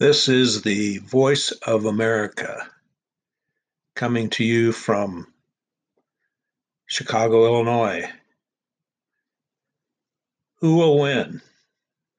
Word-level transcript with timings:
This 0.00 0.28
is 0.28 0.62
the 0.62 0.96
voice 0.96 1.50
of 1.66 1.84
America 1.84 2.70
coming 3.94 4.30
to 4.30 4.42
you 4.42 4.72
from 4.72 5.26
Chicago, 6.86 7.44
Illinois. 7.44 8.10
Who 10.60 10.76
will 10.76 10.98
win, 11.00 11.42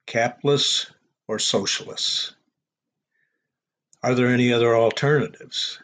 capitalists 0.06 0.92
or 1.26 1.40
socialists? 1.40 2.36
Are 4.00 4.14
there 4.14 4.28
any 4.28 4.52
other 4.52 4.76
alternatives? 4.76 5.80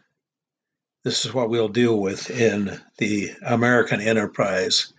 This 1.02 1.26
is 1.26 1.34
what 1.34 1.50
we'll 1.50 1.66
deal 1.66 1.98
with 1.98 2.30
in 2.30 2.80
the 2.98 3.32
American 3.44 4.00
Enterprise 4.00 4.92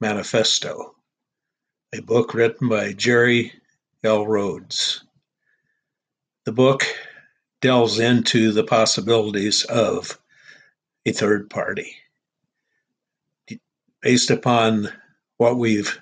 Manifesto, 0.00 0.94
a 1.92 2.00
book 2.00 2.32
written 2.32 2.70
by 2.70 2.94
Jerry 2.94 3.52
L. 4.02 4.26
Rhodes. 4.26 5.05
The 6.46 6.52
book 6.52 6.84
delves 7.60 7.98
into 7.98 8.52
the 8.52 8.62
possibilities 8.62 9.64
of 9.64 10.16
a 11.04 11.10
third 11.10 11.50
party. 11.50 11.96
Based 14.00 14.30
upon 14.30 14.88
what 15.38 15.58
we've 15.58 15.98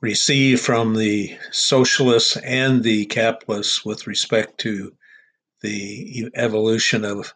received 0.00 0.62
from 0.62 0.94
the 0.94 1.36
socialists 1.50 2.38
and 2.38 2.82
the 2.82 3.04
capitalists 3.04 3.84
with 3.84 4.06
respect 4.06 4.56
to 4.60 4.94
the 5.60 6.30
evolution 6.34 7.04
of 7.04 7.34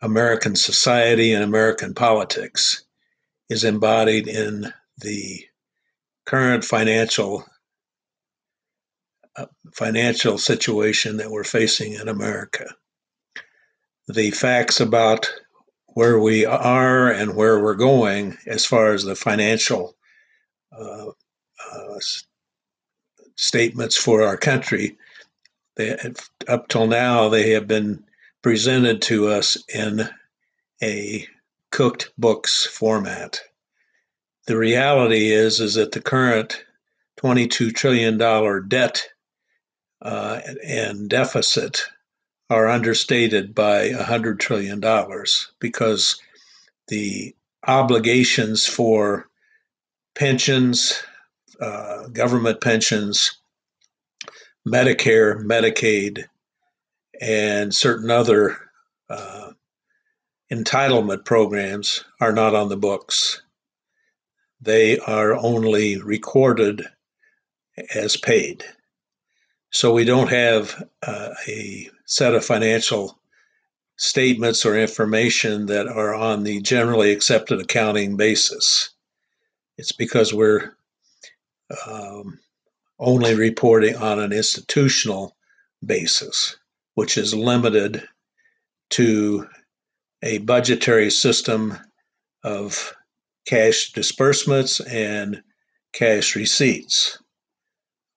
American 0.00 0.54
society 0.54 1.32
and 1.32 1.42
American 1.42 1.92
politics 1.92 2.84
is 3.50 3.64
embodied 3.64 4.28
in 4.28 4.72
the 4.98 5.44
current 6.24 6.64
financial 6.64 7.44
financial 9.72 10.38
situation 10.38 11.16
that 11.16 11.30
we're 11.30 11.44
facing 11.44 11.94
in 11.94 12.08
America. 12.08 12.66
The 14.08 14.30
facts 14.30 14.80
about 14.80 15.28
where 15.88 16.18
we 16.18 16.44
are 16.44 17.10
and 17.10 17.34
where 17.34 17.62
we're 17.62 17.74
going 17.74 18.36
as 18.46 18.66
far 18.66 18.92
as 18.92 19.04
the 19.04 19.16
financial 19.16 19.96
uh, 20.76 21.06
uh, 21.72 21.98
statements 23.36 23.96
for 23.96 24.22
our 24.22 24.36
country, 24.36 24.96
they, 25.76 25.96
up 26.48 26.68
till 26.68 26.86
now, 26.86 27.28
they 27.28 27.50
have 27.50 27.66
been 27.66 28.04
presented 28.42 29.02
to 29.02 29.28
us 29.28 29.56
in 29.74 30.08
a 30.82 31.26
cooked 31.70 32.12
books 32.18 32.66
format. 32.66 33.40
The 34.46 34.56
reality 34.58 35.30
is 35.30 35.60
is 35.60 35.74
that 35.74 35.92
the 35.92 36.00
current 36.00 36.64
22 37.16 37.70
trillion 37.70 38.18
dollar 38.18 38.60
debt 38.60 39.08
uh, 40.04 40.40
and 40.64 41.08
deficit 41.08 41.82
are 42.50 42.68
understated 42.68 43.54
by 43.54 43.88
$100 43.88 44.38
trillion 44.38 44.80
because 45.58 46.20
the 46.88 47.34
obligations 47.66 48.66
for 48.66 49.28
pensions, 50.14 51.02
uh, 51.60 52.06
government 52.08 52.60
pensions, 52.60 53.38
Medicare, 54.66 55.42
Medicaid, 55.42 56.24
and 57.20 57.74
certain 57.74 58.10
other 58.10 58.58
uh, 59.08 59.52
entitlement 60.52 61.24
programs 61.24 62.04
are 62.20 62.32
not 62.32 62.54
on 62.54 62.68
the 62.68 62.76
books. 62.76 63.42
They 64.60 64.98
are 64.98 65.34
only 65.34 65.98
recorded 66.00 66.86
as 67.94 68.16
paid. 68.16 68.64
So 69.74 69.92
we 69.92 70.04
don't 70.04 70.30
have 70.30 70.88
uh, 71.02 71.30
a 71.48 71.90
set 72.04 72.32
of 72.32 72.44
financial 72.44 73.18
statements 73.96 74.64
or 74.64 74.78
information 74.78 75.66
that 75.66 75.88
are 75.88 76.14
on 76.14 76.44
the 76.44 76.62
generally 76.62 77.10
accepted 77.10 77.60
accounting 77.60 78.16
basis. 78.16 78.90
It's 79.76 79.90
because 79.90 80.32
we're 80.32 80.76
um, 81.88 82.38
only 83.00 83.34
reporting 83.34 83.96
on 83.96 84.20
an 84.20 84.32
institutional 84.32 85.36
basis 85.84 86.56
which 86.94 87.18
is 87.18 87.34
limited 87.34 88.06
to 88.90 89.48
a 90.22 90.38
budgetary 90.38 91.10
system 91.10 91.76
of 92.44 92.94
cash 93.44 93.90
disbursements 93.90 94.78
and 94.78 95.42
cash 95.92 96.36
receipts. 96.36 97.18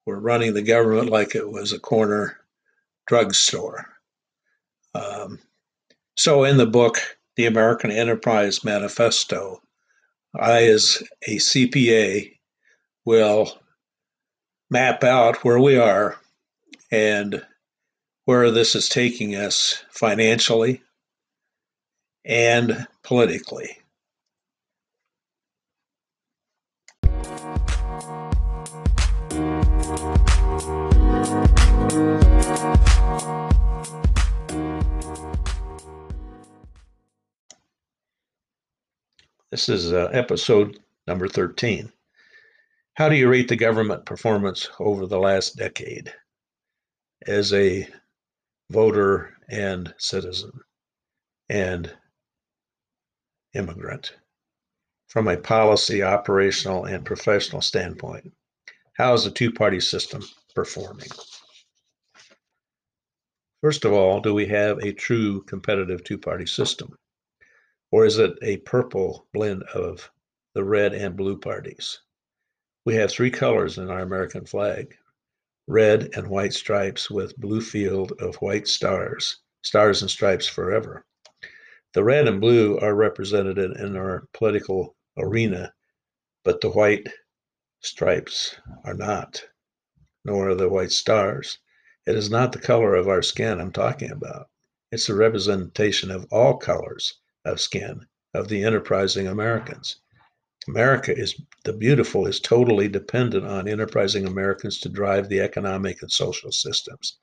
We're 0.07 0.19
running 0.19 0.53
the 0.53 0.61
government 0.61 1.09
like 1.09 1.35
it 1.35 1.51
was 1.51 1.73
a 1.73 1.79
corner 1.79 2.37
drugstore. 3.07 3.87
Um, 4.95 5.39
so, 6.15 6.45
in 6.45 6.55
the 6.55 6.65
book, 6.65 7.17
The 7.35 7.45
American 7.45 7.91
Enterprise 7.91 8.63
Manifesto, 8.63 9.61
I, 10.33 10.63
as 10.63 11.03
a 11.27 11.35
CPA, 11.35 12.37
will 13.03 13.59
map 14.69 15.03
out 15.03 15.43
where 15.43 15.59
we 15.59 15.77
are 15.77 16.15
and 16.89 17.45
where 18.23 18.49
this 18.49 18.75
is 18.75 18.87
taking 18.87 19.35
us 19.35 19.83
financially 19.91 20.81
and 22.23 22.87
politically. 23.03 23.77
This 39.49 39.69
is 39.69 39.91
uh, 39.91 40.09
episode 40.13 40.79
number 41.07 41.27
13. 41.27 41.91
How 42.93 43.09
do 43.09 43.15
you 43.15 43.29
rate 43.29 43.47
the 43.47 43.55
government 43.55 44.05
performance 44.05 44.69
over 44.79 45.07
the 45.07 45.19
last 45.19 45.55
decade? 45.55 46.13
As 47.25 47.53
a 47.53 47.87
voter 48.69 49.33
and 49.49 49.93
citizen 49.97 50.51
and 51.49 51.91
immigrant 53.53 54.13
from 55.07 55.27
a 55.27 55.37
policy, 55.37 56.03
operational, 56.03 56.85
and 56.85 57.05
professional 57.05 57.61
standpoint. 57.61 58.31
How 58.97 59.13
is 59.13 59.23
the 59.23 59.31
two 59.31 59.51
party 59.51 59.79
system 59.79 60.21
performing? 60.53 61.09
First 63.67 63.83
of 63.83 63.91
all, 63.91 64.21
do 64.21 64.33
we 64.33 64.45
have 64.45 64.77
a 64.77 64.93
true 64.93 65.41
competitive 65.41 66.01
two 66.01 66.17
party 66.17 66.45
system? 66.45 66.97
Or 67.91 68.05
is 68.05 68.17
it 68.17 68.39
a 68.41 68.59
purple 68.59 69.27
blend 69.33 69.63
of 69.63 70.09
the 70.53 70.63
red 70.63 70.93
and 70.93 71.17
blue 71.17 71.37
parties? 71.37 71.99
We 72.85 72.95
have 72.95 73.11
three 73.11 73.29
colors 73.29 73.77
in 73.77 73.89
our 73.89 73.99
American 73.99 74.45
flag 74.45 74.95
red 75.67 76.11
and 76.15 76.29
white 76.29 76.53
stripes 76.53 77.11
with 77.11 77.35
blue 77.35 77.59
field 77.59 78.13
of 78.21 78.37
white 78.37 78.69
stars, 78.69 79.39
stars 79.63 80.01
and 80.01 80.09
stripes 80.09 80.47
forever. 80.47 81.03
The 81.91 82.05
red 82.05 82.25
and 82.25 82.39
blue 82.39 82.79
are 82.79 82.95
represented 82.95 83.57
in 83.57 83.97
our 83.97 84.29
political 84.31 84.95
arena, 85.17 85.73
but 86.45 86.61
the 86.61 86.69
white 86.69 87.09
stripes 87.81 88.55
are 88.85 88.93
not, 88.93 89.45
nor 90.23 90.51
are 90.51 90.55
the 90.55 90.69
white 90.69 90.91
stars. 90.91 91.59
It 92.07 92.15
is 92.15 92.29
not 92.29 92.53
the 92.53 92.59
color 92.59 92.95
of 92.95 93.09
our 93.09 93.21
skin 93.21 93.59
I'm 93.59 93.73
talking 93.73 94.11
about. 94.11 94.47
It's 94.93 95.07
the 95.07 95.13
representation 95.13 96.09
of 96.09 96.25
all 96.31 96.55
colors 96.55 97.19
of 97.43 97.59
skin 97.59 98.05
of 98.33 98.47
the 98.47 98.63
enterprising 98.63 99.27
Americans. 99.27 99.99
America 100.69 101.13
is 101.13 101.35
the 101.65 101.73
beautiful 101.73 102.25
is 102.25 102.39
totally 102.39 102.87
dependent 102.87 103.45
on 103.45 103.67
enterprising 103.67 104.25
Americans 104.25 104.79
to 104.79 104.89
drive 104.89 105.27
the 105.27 105.41
economic 105.41 106.01
and 106.01 106.09
social 106.09 106.49
systems. 106.49 107.17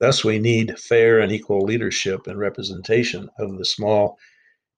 Thus, 0.00 0.24
we 0.24 0.40
need 0.40 0.80
fair 0.80 1.20
and 1.20 1.30
equal 1.30 1.60
leadership 1.60 2.26
and 2.26 2.40
representation 2.40 3.30
of 3.38 3.56
the 3.56 3.64
small 3.64 4.18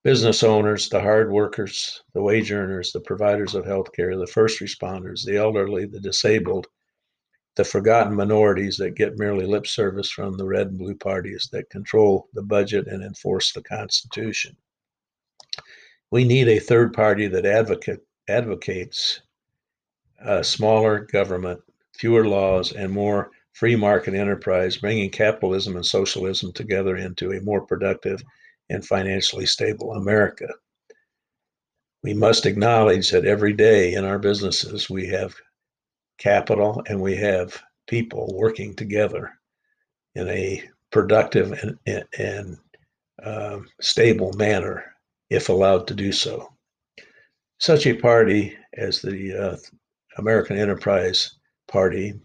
business 0.03 0.43
owners, 0.43 0.87
the 0.87 1.01
hard 1.01 1.31
workers, 1.31 2.03
the 2.13 2.21
wage 2.21 2.51
earners, 2.51 2.91
the 2.91 3.01
providers 3.01 3.55
of 3.55 3.65
healthcare, 3.65 4.19
the 4.19 4.31
first 4.31 4.59
responders, 4.59 5.25
the 5.25 5.37
elderly, 5.37 5.87
the 5.87 5.99
disabled, 5.99 6.67
the 7.55 7.63
forgotten 7.63 8.15
minorities 8.15 8.77
that 8.77 8.95
get 8.95 9.17
merely 9.17 9.45
lip 9.45 9.67
service 9.67 10.09
from 10.09 10.37
the 10.37 10.45
red 10.45 10.67
and 10.67 10.77
blue 10.77 10.95
parties 10.95 11.49
that 11.51 11.69
control 11.69 12.29
the 12.33 12.41
budget 12.41 12.87
and 12.87 13.03
enforce 13.03 13.51
the 13.51 13.61
Constitution. 13.61 14.55
We 16.11 16.23
need 16.23 16.47
a 16.47 16.59
third 16.59 16.93
party 16.93 17.27
that 17.27 17.45
advocate, 17.45 18.05
advocates 18.27 19.21
a 20.23 20.43
smaller 20.43 20.99
government, 20.99 21.61
fewer 21.97 22.27
laws, 22.27 22.73
and 22.73 22.91
more 22.91 23.31
free 23.53 23.75
market 23.75 24.13
enterprise, 24.13 24.77
bringing 24.77 25.09
capitalism 25.09 25.75
and 25.75 25.85
socialism 25.85 26.53
together 26.53 26.95
into 26.95 27.31
a 27.31 27.41
more 27.41 27.65
productive 27.65 28.23
and 28.69 28.85
financially 28.85 29.45
stable 29.45 29.93
America. 29.93 30.47
We 32.03 32.13
must 32.13 32.45
acknowledge 32.45 33.11
that 33.11 33.25
every 33.25 33.53
day 33.53 33.93
in 33.93 34.05
our 34.05 34.17
businesses 34.17 34.89
we 34.89 35.07
have 35.07 35.35
capital 36.21 36.83
and 36.87 37.01
we 37.01 37.15
have 37.15 37.59
people 37.87 38.31
working 38.35 38.75
together 38.75 39.31
in 40.13 40.29
a 40.29 40.63
productive 40.91 41.51
and, 41.51 41.79
and, 41.87 42.05
and 42.19 42.57
um, 43.23 43.67
stable 43.81 44.31
manner 44.33 44.83
if 45.29 45.49
allowed 45.49 45.87
to 45.87 45.95
do 45.95 46.11
so. 46.11 46.53
Such 47.59 47.87
a 47.87 47.95
party 47.95 48.55
as 48.77 49.01
the 49.01 49.33
uh, 49.33 49.57
American 50.17 50.57
Enterprise 50.57 51.37
Party 51.67 52.19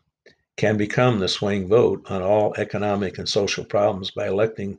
can 0.57 0.77
become 0.77 1.19
the 1.19 1.29
swing 1.29 1.69
vote 1.69 2.03
on 2.11 2.23
all 2.23 2.55
economic 2.59 3.19
and 3.19 3.29
social 3.29 3.65
problems 3.65 4.11
by 4.11 4.27
electing 4.27 4.79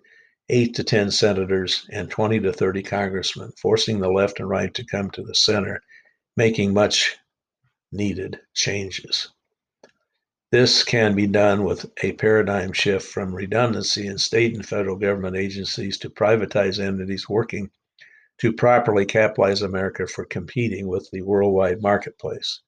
eight 0.49 0.75
to 0.75 0.83
10 0.83 1.11
senators 1.11 1.87
and 1.91 2.09
20 2.09 2.39
to 2.41 2.53
30 2.53 2.83
congressmen, 2.83 3.51
forcing 3.61 3.99
the 3.99 4.09
left 4.09 4.39
and 4.39 4.49
right 4.49 4.73
to 4.73 4.85
come 4.85 5.09
to 5.11 5.23
the 5.23 5.35
center, 5.35 5.81
making 6.35 6.73
much 6.73 7.17
needed 7.91 8.39
changes. 8.53 9.29
This 10.51 10.83
can 10.83 11.13
be 11.13 11.27
done 11.27 11.63
with 11.63 11.91
a 12.03 12.13
paradigm 12.13 12.71
shift 12.71 13.07
from 13.07 13.35
redundancy 13.35 14.07
in 14.07 14.17
state 14.17 14.55
and 14.55 14.65
federal 14.65 14.95
government 14.95 15.35
agencies 15.35 15.97
to 15.99 16.09
privatized 16.09 16.79
entities 16.79 17.27
working 17.27 17.69
to 18.37 18.53
properly 18.53 19.05
capitalize 19.05 19.61
America 19.61 20.07
for 20.07 20.23
competing 20.23 20.87
with 20.87 21.09
the 21.11 21.21
worldwide 21.21 21.81
marketplace. 21.81 22.61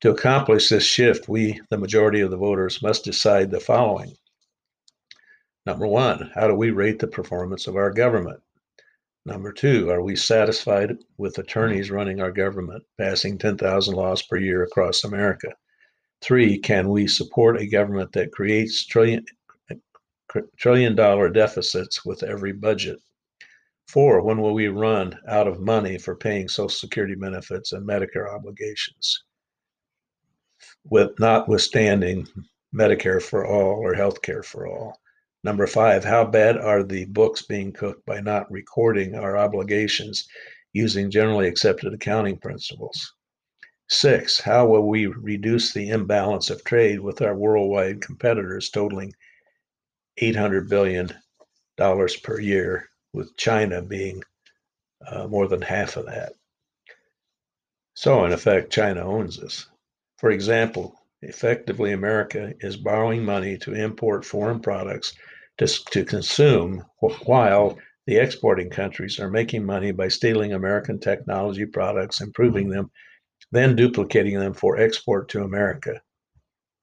To 0.00 0.10
accomplish 0.10 0.68
this 0.68 0.84
shift, 0.84 1.28
we, 1.28 1.60
the 1.70 1.78
majority 1.78 2.20
of 2.20 2.30
the 2.30 2.36
voters, 2.36 2.82
must 2.82 3.04
decide 3.04 3.50
the 3.50 3.60
following. 3.60 4.16
Number 5.66 5.86
one, 5.86 6.30
how 6.34 6.48
do 6.48 6.54
we 6.54 6.70
rate 6.70 6.98
the 6.98 7.06
performance 7.06 7.66
of 7.66 7.76
our 7.76 7.90
government? 7.90 8.42
Number 9.26 9.52
two, 9.52 9.90
are 9.90 10.02
we 10.02 10.16
satisfied 10.16 10.96
with 11.16 11.38
attorneys 11.38 11.90
running 11.90 12.20
our 12.20 12.30
government, 12.30 12.84
passing 12.98 13.38
10,000 13.38 13.94
laws 13.94 14.22
per 14.22 14.36
year 14.36 14.62
across 14.62 15.04
America? 15.04 15.54
Three, 16.20 16.58
can 16.58 16.88
we 16.88 17.06
support 17.06 17.60
a 17.60 17.66
government 17.66 18.12
that 18.12 18.32
creates 18.32 18.86
trillion, 18.86 19.24
trillion 20.56 20.94
dollar 20.94 21.28
deficits 21.30 22.04
with 22.04 22.22
every 22.22 22.52
budget? 22.52 22.98
Four, 23.88 24.22
when 24.22 24.40
will 24.40 24.54
we 24.54 24.68
run 24.68 25.18
out 25.28 25.46
of 25.48 25.60
money 25.60 25.98
for 25.98 26.16
paying 26.16 26.48
Social 26.48 26.68
Security 26.68 27.14
benefits 27.14 27.72
and 27.72 27.86
Medicare 27.86 28.34
obligations? 28.34 29.24
with 30.84 31.18
notwithstanding 31.18 32.26
Medicare 32.74 33.22
for 33.22 33.46
all 33.46 33.78
or 33.80 33.94
health 33.94 34.22
care 34.22 34.42
for 34.42 34.66
all. 34.66 35.00
Number 35.44 35.66
five, 35.66 36.04
how 36.04 36.24
bad 36.24 36.56
are 36.56 36.82
the 36.82 37.04
books 37.04 37.42
being 37.42 37.70
cooked 37.70 38.06
by 38.06 38.20
not 38.20 38.50
recording 38.50 39.14
our 39.14 39.36
obligations 39.36 40.26
using 40.72 41.10
generally 41.10 41.46
accepted 41.46 41.92
accounting 41.92 42.38
principles? 42.38 43.12
Six, 43.90 44.40
how 44.40 44.66
will 44.66 44.88
we 44.88 45.04
reduce 45.04 45.74
the 45.74 45.90
imbalance 45.90 46.48
of 46.48 46.64
trade 46.64 47.00
with 47.00 47.20
our 47.20 47.36
worldwide 47.36 48.00
competitors 48.00 48.70
totaling 48.70 49.12
$800 50.18 50.70
billion 50.70 51.10
per 51.76 52.40
year, 52.40 52.88
with 53.12 53.36
China 53.36 53.82
being 53.82 54.22
uh, 55.06 55.26
more 55.26 55.46
than 55.46 55.60
half 55.60 55.98
of 55.98 56.06
that? 56.06 56.32
So, 57.92 58.24
in 58.24 58.32
effect, 58.32 58.72
China 58.72 59.02
owns 59.02 59.38
us. 59.40 59.66
For 60.16 60.30
example, 60.30 60.98
effectively, 61.20 61.92
America 61.92 62.54
is 62.60 62.78
borrowing 62.78 63.22
money 63.22 63.58
to 63.58 63.74
import 63.74 64.24
foreign 64.24 64.60
products 64.60 65.12
to, 65.58 65.66
to 65.66 66.04
consume 66.04 66.84
while 67.24 67.78
the 68.06 68.16
exporting 68.16 68.70
countries 68.70 69.18
are 69.18 69.30
making 69.30 69.64
money 69.64 69.92
by 69.92 70.08
stealing 70.08 70.52
American 70.52 70.98
technology 70.98 71.64
products, 71.64 72.20
improving 72.20 72.68
them, 72.68 72.90
then 73.52 73.76
duplicating 73.76 74.38
them 74.38 74.52
for 74.52 74.78
export 74.78 75.28
to 75.30 75.42
America. 75.42 76.00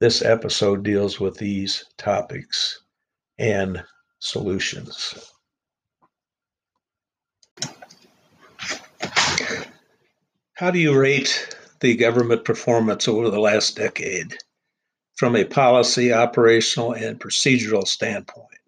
This 0.00 0.22
episode 0.22 0.82
deals 0.82 1.20
with 1.20 1.36
these 1.36 1.84
topics 1.96 2.82
and 3.38 3.84
solutions. 4.18 5.32
How 10.54 10.70
do 10.70 10.78
you 10.78 10.98
rate 10.98 11.56
the 11.82 11.96
government 11.96 12.44
performance 12.44 13.08
over 13.08 13.28
the 13.28 13.40
last 13.40 13.76
decade 13.76 14.36
from 15.16 15.36
a 15.36 15.44
policy, 15.44 16.12
operational, 16.12 16.92
and 16.94 17.20
procedural 17.20 17.86
standpoint. 17.86 18.61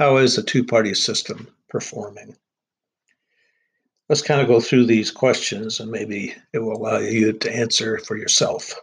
How 0.00 0.16
is 0.16 0.34
the 0.34 0.42
two 0.42 0.64
party 0.64 0.94
system 0.94 1.46
performing? 1.68 2.34
Let's 4.08 4.22
kind 4.22 4.40
of 4.40 4.48
go 4.48 4.58
through 4.58 4.86
these 4.86 5.10
questions 5.10 5.78
and 5.78 5.90
maybe 5.90 6.34
it 6.54 6.60
will 6.60 6.72
allow 6.72 7.00
you 7.00 7.34
to 7.34 7.54
answer 7.54 7.98
for 7.98 8.16
yourself. 8.16 8.74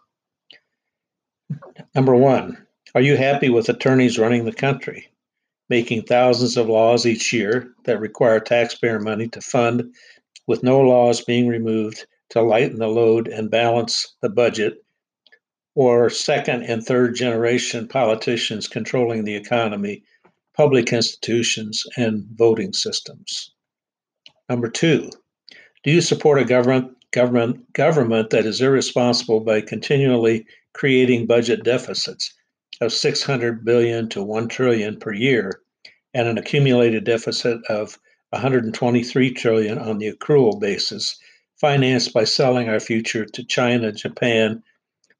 Number 1.95 2.15
one, 2.15 2.67
are 2.93 3.01
you 3.01 3.17
happy 3.17 3.49
with 3.49 3.67
attorneys 3.67 4.19
running 4.19 4.45
the 4.45 4.53
country, 4.53 5.07
making 5.69 6.03
thousands 6.03 6.55
of 6.55 6.69
laws 6.69 7.07
each 7.07 7.33
year 7.33 7.73
that 7.85 7.99
require 7.99 8.39
taxpayer 8.39 8.99
money 8.99 9.27
to 9.29 9.41
fund, 9.41 9.95
with 10.45 10.61
no 10.61 10.79
laws 10.81 11.21
being 11.21 11.47
removed 11.47 12.05
to 12.29 12.43
lighten 12.43 12.77
the 12.77 12.87
load 12.87 13.27
and 13.27 13.49
balance 13.49 14.15
the 14.21 14.29
budget, 14.29 14.85
or 15.73 16.11
second 16.11 16.61
and 16.61 16.85
third 16.85 17.15
generation 17.15 17.87
politicians 17.87 18.67
controlling 18.67 19.23
the 19.23 19.35
economy, 19.35 20.03
public 20.57 20.91
institutions, 20.91 21.85
and 21.97 22.25
voting 22.33 22.73
systems. 22.73 23.51
Number 24.49 24.67
two, 24.67 25.11
do 25.83 25.91
you 25.91 26.01
support 26.01 26.41
a 26.41 26.45
government 26.45 26.97
government 27.11 27.71
government 27.73 28.31
that 28.31 28.45
is 28.47 28.59
irresponsible 28.59 29.39
by 29.41 29.61
continually 29.61 30.47
creating 30.73 31.27
budget 31.27 31.63
deficits 31.63 32.33
of 32.81 32.91
600 32.91 33.63
billion 33.63 34.09
to 34.09 34.23
1 34.23 34.47
trillion 34.47 34.99
per 34.99 35.13
year 35.13 35.61
and 36.15 36.27
an 36.27 36.39
accumulated 36.39 37.03
deficit 37.03 37.63
of 37.69 37.99
123 38.31 39.33
trillion 39.35 39.77
on 39.77 39.99
the 39.99 40.11
accrual 40.11 40.59
basis 40.59 41.19
financed 41.61 42.13
by 42.13 42.23
selling 42.23 42.67
our 42.67 42.79
future 42.79 43.25
to 43.25 43.43
China, 43.43 43.91
Japan, 43.91 44.63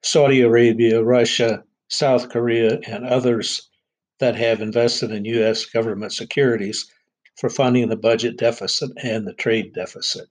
Saudi 0.01 0.41
Arabia, 0.41 1.03
Russia, 1.03 1.63
South 1.89 2.29
Korea, 2.29 2.79
and 2.87 3.05
others 3.05 3.69
that 4.19 4.35
have 4.35 4.61
invested 4.61 5.11
in 5.11 5.25
U.S. 5.25 5.65
government 5.65 6.13
securities 6.13 6.91
for 7.35 7.49
funding 7.49 7.89
the 7.89 7.95
budget 7.95 8.37
deficit 8.37 8.91
and 9.03 9.27
the 9.27 9.33
trade 9.33 9.73
deficit. 9.73 10.27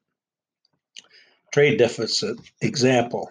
Trade 1.52 1.78
deficit 1.78 2.38
example 2.60 3.30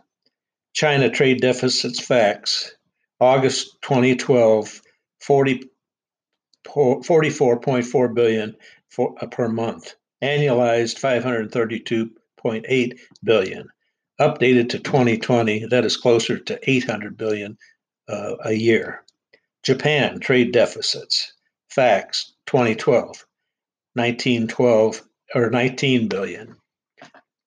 China 0.73 1.09
trade 1.09 1.41
deficits 1.41 1.99
facts 1.99 2.75
August 3.19 3.81
2012 3.81 4.81
40, 5.21 5.63
44.4 6.67 8.13
billion 8.13 8.55
for, 8.89 9.15
uh, 9.21 9.27
per 9.27 9.49
month 9.49 9.95
annualized 10.21 10.99
532.8 10.99 12.99
billion 13.23 13.69
Updated 14.19 14.69
to 14.69 14.79
2020, 14.79 15.65
that 15.65 15.83
is 15.83 15.97
closer 15.97 16.37
to 16.37 16.69
800 16.69 17.17
billion 17.17 17.57
uh, 18.07 18.35
a 18.45 18.53
year. 18.53 19.03
Japan 19.65 20.19
trade 20.19 20.51
deficits. 20.51 21.33
Facts 21.69 22.35
2012, 22.45 23.25
1912 23.93 25.01
or 25.33 25.49
19 25.49 26.07
billion. 26.07 26.55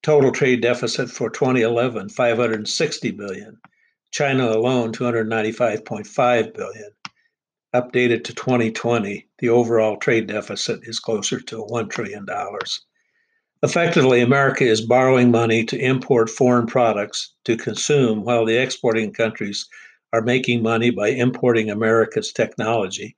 Total 0.02 0.32
trade 0.32 0.60
deficit 0.60 1.10
for 1.10 1.30
2011, 1.30 2.08
560 2.08 3.10
billion. 3.12 3.56
China 4.10 4.48
alone, 4.48 4.92
295.5 4.92 6.54
billion. 6.54 6.90
Updated 7.72 8.24
to 8.24 8.34
2020, 8.34 9.28
the 9.38 9.48
overall 9.48 9.96
trade 9.96 10.26
deficit 10.26 10.80
is 10.82 10.98
closer 10.98 11.38
to 11.38 11.64
$1 11.70 11.88
trillion. 11.88 12.26
Effectively, 13.62 14.22
America 14.22 14.64
is 14.64 14.80
borrowing 14.80 15.30
money 15.30 15.64
to 15.64 15.78
import 15.78 16.30
foreign 16.30 16.66
products 16.66 17.34
to 17.44 17.56
consume 17.56 18.24
while 18.24 18.44
the 18.44 18.60
exporting 18.60 19.12
countries 19.12 19.68
are 20.12 20.22
making 20.22 20.62
money 20.62 20.90
by 20.90 21.08
importing 21.08 21.70
America's 21.70 22.32
technology 22.32 23.16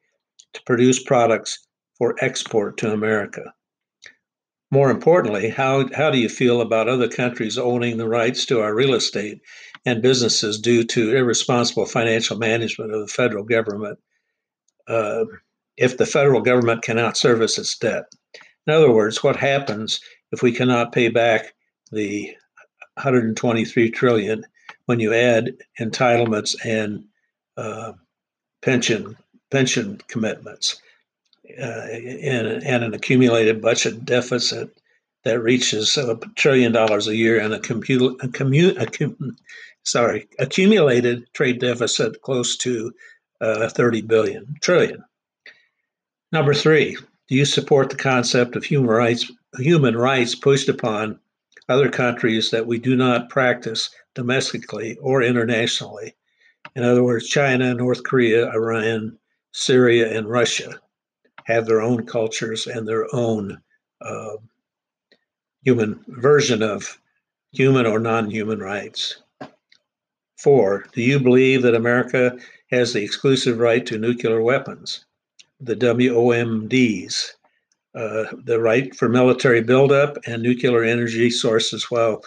to 0.54 0.62
produce 0.64 1.02
products 1.02 1.66
for 1.96 2.16
export 2.20 2.76
to 2.78 2.92
America. 2.92 3.52
More 4.72 4.90
importantly, 4.90 5.48
how, 5.48 5.88
how 5.94 6.10
do 6.10 6.18
you 6.18 6.28
feel 6.28 6.60
about 6.60 6.88
other 6.88 7.08
countries 7.08 7.58
owning 7.58 7.96
the 7.96 8.08
rights 8.08 8.46
to 8.46 8.60
our 8.60 8.74
real 8.74 8.94
estate 8.94 9.40
and 9.84 10.02
businesses 10.02 10.60
due 10.60 10.84
to 10.84 11.16
irresponsible 11.16 11.86
financial 11.86 12.38
management 12.38 12.92
of 12.92 13.00
the 13.00 13.12
federal 13.12 13.44
government 13.44 13.98
uh, 14.86 15.24
if 15.76 15.96
the 15.96 16.06
federal 16.06 16.40
government 16.40 16.82
cannot 16.82 17.16
service 17.16 17.58
its 17.58 17.76
debt? 17.78 18.04
In 18.66 18.72
other 18.72 18.92
words, 18.92 19.24
what 19.24 19.36
happens 19.36 20.00
if 20.30 20.42
we 20.42 20.52
cannot 20.52 20.92
pay 20.92 21.08
back 21.08 21.54
the 21.90 22.34
123 22.94 23.90
trillion 23.90 24.44
when 24.90 24.98
you 24.98 25.14
add 25.14 25.56
entitlements 25.78 26.56
and 26.64 27.04
uh, 27.56 27.92
pension 28.60 29.16
pension 29.52 30.00
commitments 30.08 30.82
uh, 31.62 31.86
and, 31.92 32.64
and, 32.64 32.82
an 32.82 32.92
accumulated 32.92 33.62
budget 33.62 34.04
deficit 34.04 34.68
that 35.22 35.40
reaches 35.40 35.96
a 35.96 36.16
trillion 36.34 36.72
dollars 36.72 37.06
a 37.06 37.14
year 37.14 37.38
and 37.38 37.54
a, 37.54 37.60
compu- 37.60 38.20
a, 38.20 38.26
commu- 38.26 38.76
a 38.82 38.86
com- 38.86 39.36
sorry 39.84 40.26
accumulated 40.40 41.24
trade 41.34 41.60
deficit 41.60 42.20
close 42.22 42.56
to 42.56 42.92
uh, 43.40 43.68
30 43.68 44.00
billion 44.02 44.56
trillion. 44.60 45.04
Number 46.32 46.52
three, 46.52 46.96
do 47.28 47.36
you 47.36 47.44
support 47.44 47.90
the 47.90 47.96
concept 47.96 48.56
of 48.56 48.64
human 48.64 48.90
rights, 48.90 49.30
human 49.56 49.96
rights 49.96 50.34
pushed 50.34 50.68
upon 50.68 51.20
other 51.70 51.88
countries 51.88 52.50
that 52.50 52.66
we 52.66 52.78
do 52.78 52.96
not 52.96 53.30
practice 53.30 53.90
domestically 54.14 54.96
or 54.96 55.22
internationally? 55.22 56.14
In 56.74 56.82
other 56.82 57.02
words, 57.02 57.28
China, 57.28 57.72
North 57.72 58.02
Korea, 58.02 58.50
Iran, 58.52 59.16
Syria, 59.52 60.16
and 60.16 60.28
Russia 60.28 60.80
have 61.44 61.66
their 61.66 61.80
own 61.80 62.04
cultures 62.06 62.66
and 62.66 62.86
their 62.86 63.06
own 63.14 63.60
uh, 64.00 64.36
human 65.62 66.04
version 66.08 66.62
of 66.62 66.98
human 67.52 67.86
or 67.86 67.98
non 67.98 68.30
human 68.30 68.58
rights. 68.58 69.22
Four, 70.36 70.86
do 70.92 71.02
you 71.02 71.20
believe 71.20 71.62
that 71.62 71.74
America 71.74 72.38
has 72.70 72.92
the 72.92 73.02
exclusive 73.02 73.58
right 73.58 73.84
to 73.86 73.98
nuclear 73.98 74.42
weapons, 74.42 75.04
the 75.60 75.76
WOMDs, 75.76 77.32
uh, 77.94 78.24
the 78.44 78.60
right 78.60 78.94
for 78.94 79.08
military 79.08 79.62
buildup 79.62 80.16
and 80.26 80.42
nuclear 80.42 80.84
energy 80.84 81.30
sources 81.30 81.90
while 81.90 82.22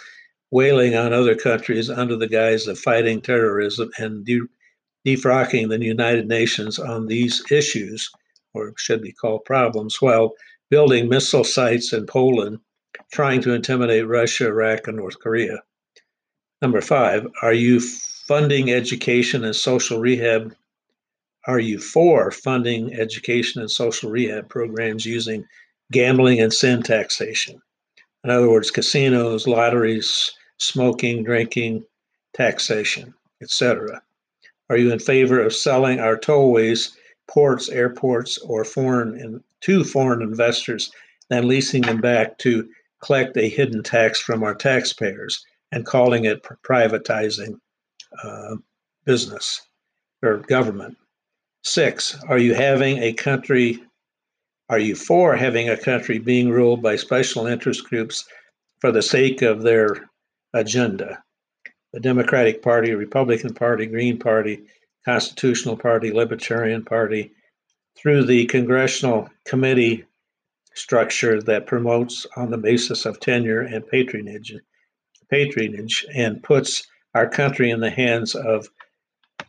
whaling 0.51 0.95
on 0.95 1.13
other 1.13 1.35
countries 1.35 1.89
under 1.89 2.15
the 2.15 2.27
guise 2.27 2.67
of 2.67 2.77
fighting 2.77 3.21
terrorism 3.21 3.89
and 3.97 4.25
de- 4.25 4.41
defrocking 5.05 5.69
the 5.69 5.83
United 5.83 6.27
Nations 6.27 6.79
on 6.79 7.07
these 7.07 7.43
issues, 7.51 8.09
or 8.53 8.73
should 8.77 9.01
be 9.01 9.11
called 9.11 9.45
problems, 9.45 10.01
while 10.01 10.33
building 10.69 11.09
missile 11.09 11.43
sites 11.43 11.91
in 11.93 12.05
Poland, 12.05 12.59
trying 13.11 13.41
to 13.41 13.53
intimidate 13.53 14.07
Russia, 14.07 14.47
Iraq, 14.47 14.87
and 14.87 14.97
North 14.97 15.19
Korea. 15.19 15.61
Number 16.61 16.81
five, 16.81 17.27
are 17.41 17.53
you 17.53 17.79
funding 17.79 18.71
education 18.71 19.43
and 19.43 19.55
social 19.55 19.99
rehab? 19.99 20.55
Are 21.45 21.59
you 21.59 21.79
for 21.79 22.31
funding 22.31 22.93
education 22.93 23.61
and 23.61 23.69
social 23.69 24.09
rehab 24.09 24.47
programs 24.47 25.05
using 25.05 25.45
gambling 25.91 26.39
and 26.39 26.53
sin 26.53 26.83
taxation? 26.83 27.61
In 28.23 28.29
other 28.29 28.49
words, 28.49 28.71
casinos, 28.71 29.45
lotteries, 29.45 30.31
smoking, 30.57 31.23
drinking, 31.23 31.83
taxation, 32.33 33.13
etc. 33.41 34.01
Are 34.69 34.77
you 34.77 34.91
in 34.93 34.99
favor 34.99 35.41
of 35.41 35.53
selling 35.53 35.99
our 35.99 36.17
tollways, 36.17 36.95
ports, 37.27 37.67
airports, 37.69 38.37
or 38.37 38.63
foreign 38.63 39.19
in, 39.19 39.43
to 39.61 39.83
foreign 39.83 40.21
investors, 40.21 40.91
then 41.29 41.47
leasing 41.47 41.81
them 41.81 41.99
back 41.99 42.37
to 42.39 42.69
collect 43.01 43.35
a 43.37 43.49
hidden 43.49 43.83
tax 43.83 44.19
from 44.19 44.43
our 44.43 44.55
taxpayers 44.55 45.45
and 45.71 45.85
calling 45.85 46.25
it 46.25 46.43
privatizing 46.63 47.59
uh, 48.23 48.55
business 49.05 49.61
or 50.21 50.37
government. 50.37 50.97
Six, 51.63 52.21
are 52.27 52.37
you 52.37 52.53
having 52.53 52.97
a 52.97 53.13
country, 53.13 53.81
are 54.69 54.79
you 54.79 54.95
for 54.95 55.35
having 55.35 55.69
a 55.69 55.77
country 55.77 56.19
being 56.19 56.49
ruled 56.49 56.81
by 56.81 56.97
special 56.97 57.47
interest 57.47 57.85
groups 57.85 58.25
for 58.81 58.91
the 58.91 59.01
sake 59.01 59.41
of 59.41 59.61
their 59.61 60.09
agenda? 60.53 61.23
The 61.93 62.01
Democratic 62.01 62.61
Party, 62.61 62.93
Republican 62.93 63.53
Party, 63.53 63.85
Green 63.85 64.19
Party, 64.19 64.63
Constitutional 65.05 65.77
Party, 65.77 66.11
Libertarian 66.11 66.83
Party, 66.83 67.31
through 67.95 68.25
the 68.25 68.45
congressional 68.45 69.29
committee 69.45 70.05
structure 70.75 71.41
that 71.41 71.67
promotes 71.67 72.25
on 72.35 72.49
the 72.49 72.57
basis 72.57 73.05
of 73.05 73.19
tenure 73.19 73.61
and 73.61 73.87
patronage 73.87 74.53
patronage 75.29 76.05
and 76.13 76.43
puts 76.43 76.85
our 77.15 77.29
country 77.29 77.69
in 77.69 77.79
the 77.79 77.89
hands 77.89 78.35
of 78.35 78.67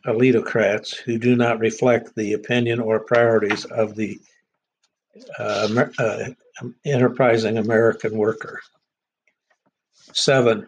elitocrats 0.07 0.95
who 0.95 1.19
do 1.19 1.35
not 1.37 1.59
reflect 1.59 2.15
the 2.15 2.35
opinion 2.35 2.81
or 2.81 3.01
priorities 3.01 3.65
of 3.67 3.95
the 3.95 4.19
uh, 5.39 5.87
uh, 5.99 6.25
enterprising 6.85 7.59
American 7.59 8.17
worker. 8.17 8.61
Seven, 10.13 10.67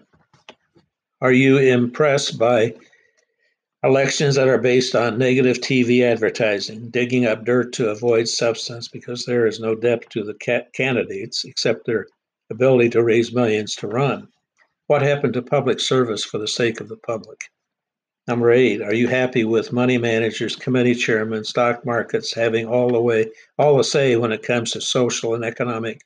are 1.21 1.33
you 1.33 1.59
impressed 1.59 2.39
by 2.39 2.75
elections 3.83 4.35
that 4.35 4.49
are 4.49 4.59
based 4.59 4.95
on 4.95 5.19
negative 5.19 5.59
TV 5.59 6.03
advertising, 6.03 6.91
digging 6.91 7.27
up 7.27 7.45
dirt 7.45 7.73
to 7.75 7.91
avoid 7.91 8.29
substance 8.29 8.89
because 8.89 9.25
there 9.25 9.47
is 9.47 9.61
no 9.61 9.75
depth 9.75 10.09
to 10.11 10.25
the 10.25 10.35
ca- 10.35 10.67
candidates 10.73 11.45
except 11.45 11.87
their 11.87 12.07
ability 12.51 12.89
to 12.91 13.05
raise 13.05 13.33
millions 13.33 13.77
to 13.77 13.87
run? 13.87 14.29
What 14.87 15.03
happened 15.03 15.35
to 15.35 15.43
public 15.43 15.81
service 15.81 16.25
for 16.25 16.39
the 16.39 16.49
sake 16.49 16.81
of 16.81 16.89
the 16.89 16.97
public? 16.97 17.41
Number 18.29 18.51
eight, 18.51 18.83
are 18.83 18.95
you 18.95 19.07
happy 19.07 19.45
with 19.45 19.73
money 19.73 19.99
managers, 19.99 20.57
committee 20.57 20.97
chairmen, 20.97 21.45
stock 21.45 21.87
markets 21.87 22.35
having 22.35 22.67
all 22.67 22.91
the 22.91 23.01
way, 23.01 23.31
all 23.57 23.77
the 23.77 23.85
say 23.85 24.17
when 24.17 24.33
it 24.33 24.43
comes 24.43 24.73
to 24.73 24.81
social 24.81 25.35
and 25.35 25.45
economic 25.45 26.03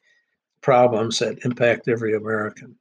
problems 0.60 1.18
that 1.20 1.44
impact 1.46 1.88
every 1.88 2.14
American? 2.14 2.76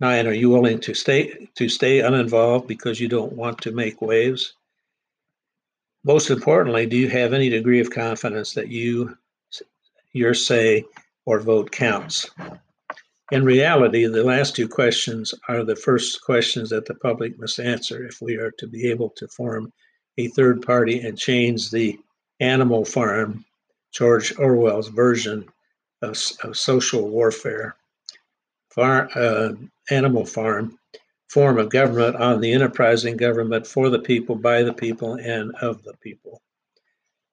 Nine, 0.00 0.26
are 0.26 0.32
you 0.32 0.48
willing 0.48 0.80
to 0.80 0.94
stay 0.94 1.48
to 1.56 1.68
stay 1.68 2.00
uninvolved 2.00 2.66
because 2.66 3.00
you 3.00 3.08
don't 3.08 3.34
want 3.34 3.60
to 3.62 3.72
make 3.72 4.00
waves? 4.00 4.54
Most 6.04 6.30
importantly, 6.30 6.86
do 6.86 6.96
you 6.96 7.10
have 7.10 7.34
any 7.34 7.50
degree 7.50 7.80
of 7.80 7.90
confidence 7.90 8.54
that 8.54 8.68
you 8.68 9.18
your 10.12 10.32
say 10.32 10.84
or 11.26 11.40
vote 11.40 11.70
counts? 11.70 12.30
In 13.30 13.44
reality, 13.44 14.06
the 14.06 14.24
last 14.24 14.56
two 14.56 14.68
questions 14.68 15.34
are 15.48 15.62
the 15.62 15.76
first 15.76 16.22
questions 16.22 16.70
that 16.70 16.86
the 16.86 16.94
public 16.94 17.38
must 17.38 17.60
answer 17.60 18.06
if 18.06 18.22
we 18.22 18.36
are 18.36 18.50
to 18.52 18.66
be 18.66 18.88
able 18.88 19.10
to 19.10 19.28
form 19.28 19.70
a 20.16 20.28
third 20.28 20.62
party 20.62 21.00
and 21.00 21.18
change 21.18 21.70
the 21.70 21.98
animal 22.40 22.84
farm, 22.84 23.44
George 23.92 24.36
Orwell's 24.38 24.88
version 24.88 25.46
of, 26.00 26.16
of 26.42 26.56
social 26.56 27.08
warfare, 27.10 27.76
far, 28.70 29.10
uh, 29.14 29.52
animal 29.90 30.24
farm 30.24 30.78
form 31.28 31.58
of 31.58 31.68
government 31.68 32.16
on 32.16 32.40
the 32.40 32.52
enterprising 32.52 33.16
government 33.16 33.66
for 33.66 33.90
the 33.90 33.98
people, 33.98 34.34
by 34.34 34.62
the 34.62 34.72
people, 34.72 35.14
and 35.14 35.54
of 35.56 35.82
the 35.84 35.94
people. 35.98 36.40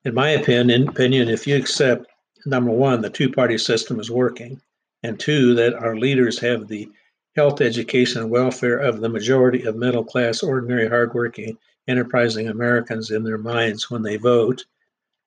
In 0.03 0.13
my 0.13 0.31
opinion, 0.31 0.89
opinion 0.89 1.29
if 1.29 1.47
you 1.47 1.55
accept 1.55 2.07
number 2.45 2.71
one, 2.71 3.01
the 3.01 3.09
two 3.09 3.31
party 3.31 3.57
system 3.57 3.99
is 3.99 4.11
working, 4.11 4.61
and 5.05 5.19
two, 5.19 5.53
that 5.53 5.75
our 5.75 5.95
leaders 5.95 6.39
have 6.39 6.67
the 6.67 6.89
health, 7.35 7.61
education, 7.61 8.23
and 8.23 8.31
welfare 8.31 8.79
of 8.79 9.01
the 9.01 9.09
majority 9.09 9.63
of 9.63 9.75
middle 9.75 10.03
class, 10.03 10.41
ordinary, 10.41 10.89
hardworking, 10.89 11.57
enterprising 11.87 12.47
Americans 12.47 13.11
in 13.11 13.23
their 13.23 13.37
minds 13.37 13.91
when 13.91 14.01
they 14.01 14.17
vote. 14.17 14.65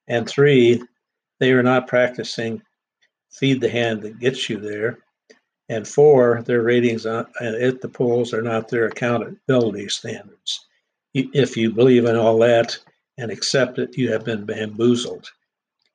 And 0.08 0.28
three, 0.28 0.82
they 1.38 1.52
are 1.52 1.62
not 1.62 1.86
practicing 1.86 2.60
feed 3.30 3.60
the 3.60 3.68
hand 3.68 4.02
that 4.02 4.18
gets 4.18 4.50
you 4.50 4.58
there. 4.58 4.98
And 5.68 5.86
four, 5.86 6.42
their 6.42 6.62
ratings 6.62 7.06
at 7.06 7.30
the 7.80 7.90
polls 7.92 8.34
are 8.34 8.42
not 8.42 8.68
their 8.68 8.86
accountability 8.86 9.88
standards. 9.90 10.66
If 11.14 11.56
you 11.56 11.70
believe 11.72 12.06
in 12.06 12.16
all 12.16 12.38
that 12.38 12.76
and 13.16 13.30
accept 13.30 13.78
it, 13.78 13.96
you 13.96 14.10
have 14.10 14.24
been 14.24 14.44
bamboozled. 14.44 15.30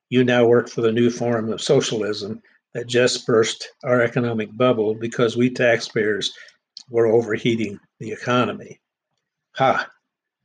You 0.08 0.24
now 0.24 0.46
work 0.46 0.70
for 0.70 0.80
the 0.80 0.92
new 0.92 1.10
form 1.10 1.52
of 1.52 1.60
socialism 1.60 2.40
that 2.74 2.86
just 2.86 3.26
burst 3.26 3.70
our 3.84 4.02
economic 4.02 4.54
bubble 4.56 4.94
because 4.94 5.36
we 5.36 5.48
taxpayers 5.48 6.32
were 6.90 7.06
overheating 7.06 7.78
the 8.00 8.12
economy. 8.12 8.80
Ha! 9.52 9.88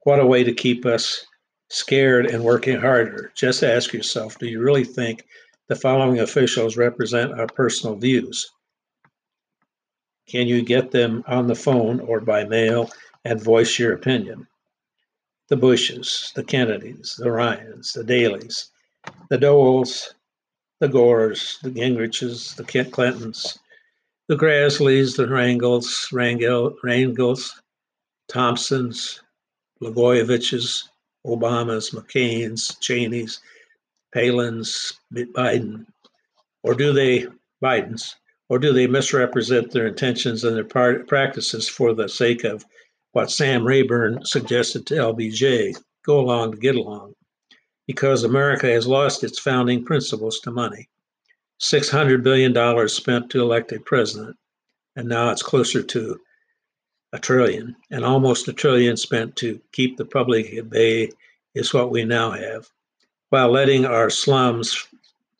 What 0.03 0.19
a 0.19 0.25
way 0.25 0.43
to 0.43 0.53
keep 0.53 0.86
us 0.86 1.25
scared 1.69 2.27
and 2.27 2.43
working 2.43 2.79
harder. 2.79 3.31
Just 3.36 3.63
ask 3.63 3.93
yourself 3.93 4.38
do 4.38 4.48
you 4.48 4.62
really 4.62 4.83
think 4.83 5.25
the 5.67 5.75
following 5.75 6.19
officials 6.19 6.77
represent 6.77 7.38
our 7.38 7.48
personal 7.48 7.95
views? 7.95 8.50
Can 10.27 10.48
you 10.48 10.62
get 10.62 10.91
them 10.91 11.24
on 11.27 11.48
the 11.48 11.55
phone 11.55 12.00
or 12.00 12.19
by 12.21 12.43
mail 12.43 12.91
and 13.25 13.43
voice 13.43 13.79
your 13.79 13.93
opinion? 13.93 14.48
The 15.48 15.57
Bushes, 15.57 16.31
the 16.36 16.43
Kennedys, 16.43 17.15
the 17.17 17.31
Ryans, 17.31 17.93
the 17.93 18.03
Daleys, 18.03 18.67
the 19.29 19.38
Doles, 19.38 20.13
the 20.79 20.88
Gores, 20.88 21.59
the 21.62 21.71
Gingriches, 21.71 22.55
the 22.55 22.63
Clintons, 22.63 23.59
the 24.27 24.36
Grassleys, 24.36 25.17
the 25.17 25.25
Rangels, 25.25 26.12
Rangel, 26.13 26.75
Rangels, 26.83 27.51
Thompsons, 28.29 29.21
Blagojeviches, 29.81 30.83
Obamas, 31.25 31.93
McCain's, 31.93 32.75
Cheney's, 32.79 33.41
Palin's, 34.13 34.93
Biden, 35.13 35.86
or 36.63 36.74
do 36.74 36.93
they, 36.93 37.27
Biden's, 37.62 38.15
or 38.48 38.57
do 38.57 38.71
they 38.71 38.88
misrepresent 38.88 39.71
their 39.71 39.88
intentions 39.88 40.43
and 40.43 40.55
their 40.55 40.63
par- 40.63 41.03
practices 41.07 41.67
for 41.67 41.93
the 41.93 42.07
sake 42.07 42.43
of 42.43 42.65
what 43.12 43.31
Sam 43.31 43.65
Rayburn 43.65 44.24
suggested 44.25 44.86
to 44.88 44.95
LBJ 44.95 45.75
go 46.05 46.19
along 46.19 46.51
to 46.51 46.57
get 46.57 46.75
along? 46.75 47.13
Because 47.89 48.24
America 48.24 48.67
has 48.67 48.86
lost 48.86 49.24
its 49.24 49.39
founding 49.39 49.84
principles 49.84 50.39
to 50.39 50.51
money. 50.51 50.88
$600 51.60 52.22
billion 52.22 52.88
spent 52.88 53.31
to 53.31 53.41
elect 53.41 53.72
a 53.72 53.79
president, 53.79 54.38
and 54.96 55.10
now 55.10 55.31
it's 55.31 55.41
closer 55.41 55.81
to 55.81 56.19
a 57.13 57.17
trillion, 57.17 57.75
and 57.89 58.05
almost 58.05 58.48
a 58.48 58.53
trillion 58.53 58.96
spent 58.96 59.36
to 59.36 59.60
keep 59.72 59.98
the 59.98 60.05
public 60.05 60.53
at 60.53 60.69
bay 60.69 61.10
is 61.55 61.74
what 61.74 61.89
we 61.89 62.05
now 62.05 62.29
have, 62.29 62.69
while 63.31 63.50
letting 63.50 63.88
our 63.88 64.12
slums 64.12 64.86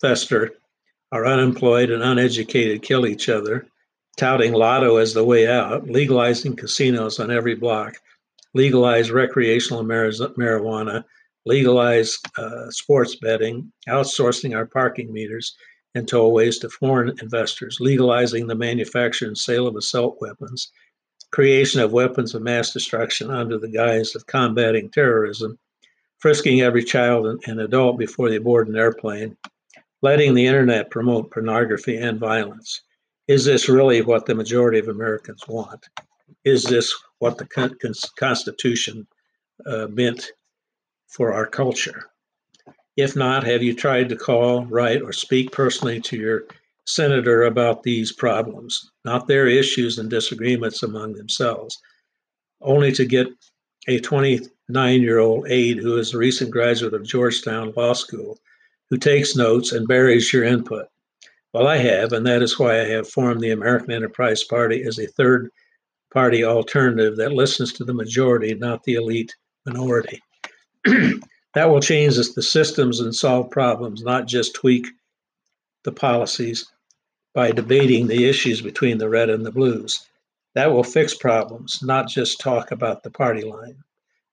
fester, 0.02 0.50
our 1.12 1.28
unemployed 1.28 1.92
and 1.92 2.02
uneducated 2.02 2.82
kill 2.82 3.06
each 3.06 3.30
other, 3.30 3.68
touting 4.18 4.54
lotto 4.54 4.96
as 4.96 5.14
the 5.14 5.24
way 5.24 5.48
out, 5.48 5.88
legalizing 5.88 6.56
casinos 6.56 7.20
on 7.20 7.30
every 7.30 7.54
block, 7.54 7.98
legalize 8.56 9.12
recreational 9.12 9.84
marijuana, 9.84 11.04
legalize 11.50 12.20
uh, 12.38 12.70
sports 12.70 13.16
betting, 13.16 13.72
outsourcing 13.88 14.56
our 14.56 14.68
parking 14.68 15.12
meters 15.12 15.56
and 15.96 16.06
tollways 16.06 16.62
to 16.62 16.70
foreign 16.70 17.12
investors, 17.24 17.80
legalizing 17.80 18.46
the 18.46 18.56
manufacture 18.56 19.26
and 19.26 19.38
sale 19.38 19.66
of 19.66 19.76
assault 19.76 20.16
weapons, 20.22 20.72
creation 21.32 21.82
of 21.82 21.92
weapons 21.92 22.36
of 22.36 22.44
mass 22.44 22.72
destruction 22.72 23.32
under 23.32 23.58
the 23.58 23.68
guise 23.68 24.16
of 24.16 24.28
combating 24.28 24.92
terrorism, 24.92 25.58
frisking 26.20 26.62
every 26.62 26.84
child 26.84 27.26
and 27.48 27.60
adult 27.60 27.98
before 27.98 28.30
they 28.30 28.38
board 28.38 28.68
an 28.68 28.78
airplane, 28.78 29.36
letting 30.04 30.36
the 30.36 30.46
internet 30.46 30.92
promote 30.92 31.32
pornography 31.32 31.98
and 31.98 32.20
violence. 32.20 32.82
Is 33.28 33.44
this 33.46 33.68
really 33.68 34.04
what 34.04 34.28
the 34.28 34.36
majority 34.36 34.78
of 34.78 34.88
Americans 34.88 35.48
want? 35.48 35.90
Is 36.46 36.64
this 36.64 36.94
what 37.18 37.40
the 37.40 37.48
Constitution 38.18 39.08
uh, 39.66 39.88
meant 39.88 40.32
for 41.10 41.34
our 41.34 41.46
culture? 41.46 42.06
If 42.96 43.16
not, 43.16 43.44
have 43.44 43.64
you 43.64 43.74
tried 43.74 44.10
to 44.10 44.16
call, 44.16 44.66
write, 44.66 45.02
or 45.02 45.14
speak 45.14 45.52
personally 45.52 46.02
to 46.02 46.18
your 46.18 46.44
senator 46.86 47.44
about 47.44 47.84
these 47.84 48.12
problems, 48.12 48.92
not 49.06 49.28
their 49.28 49.48
issues 49.48 49.98
and 49.98 50.10
disagreements 50.10 50.84
among 50.84 51.14
themselves, 51.14 51.78
only 52.62 52.92
to 52.94 53.06
get 53.06 53.28
a 53.88 54.00
29 54.00 55.02
year 55.02 55.20
old 55.20 55.48
aide 55.50 55.78
who 55.78 55.98
is 55.98 56.14
a 56.14 56.18
recent 56.18 56.52
graduate 56.52 56.94
of 56.94 57.04
Georgetown 57.04 57.74
Law 57.76 57.94
School 57.94 58.38
who 58.90 58.98
takes 58.98 59.36
notes 59.36 59.72
and 59.72 59.88
buries 59.88 60.34
your 60.34 60.44
input? 60.44 60.88
Well, 61.54 61.68
I 61.68 61.78
have, 61.78 62.12
and 62.12 62.26
that 62.28 62.42
is 62.42 62.60
why 62.60 62.82
I 62.82 62.86
have 62.86 63.10
formed 63.10 63.42
the 63.42 63.52
American 63.52 63.92
Enterprise 63.92 64.44
Party 64.44 64.84
as 64.84 65.00
a 65.00 65.08
third 65.08 65.50
party 66.14 66.44
alternative 66.44 67.16
that 67.18 67.32
listens 67.32 67.72
to 67.74 67.86
the 67.86 67.94
majority, 67.94 68.54
not 68.56 68.84
the 68.84 68.96
elite 68.96 69.36
minority. 69.66 70.22
that 71.54 71.70
will 71.70 71.82
change 71.82 72.16
the 72.16 72.42
systems 72.42 73.00
and 73.00 73.16
solve 73.16 73.52
problems, 73.52 74.04
not 74.04 74.28
just 74.28 74.56
tweak 74.56 74.88
the 75.84 75.92
policies 75.92 76.66
by 77.34 77.52
debating 77.52 78.08
the 78.08 78.28
issues 78.28 78.62
between 78.62 78.98
the 78.98 79.10
red 79.10 79.30
and 79.30 79.46
the 79.46 79.52
blues. 79.52 80.06
That 80.56 80.72
will 80.72 80.84
fix 80.84 81.14
problems, 81.14 81.80
not 81.84 82.08
just 82.08 82.40
talk 82.40 82.72
about 82.72 83.04
the 83.04 83.12
party 83.12 83.44
line 83.44 83.84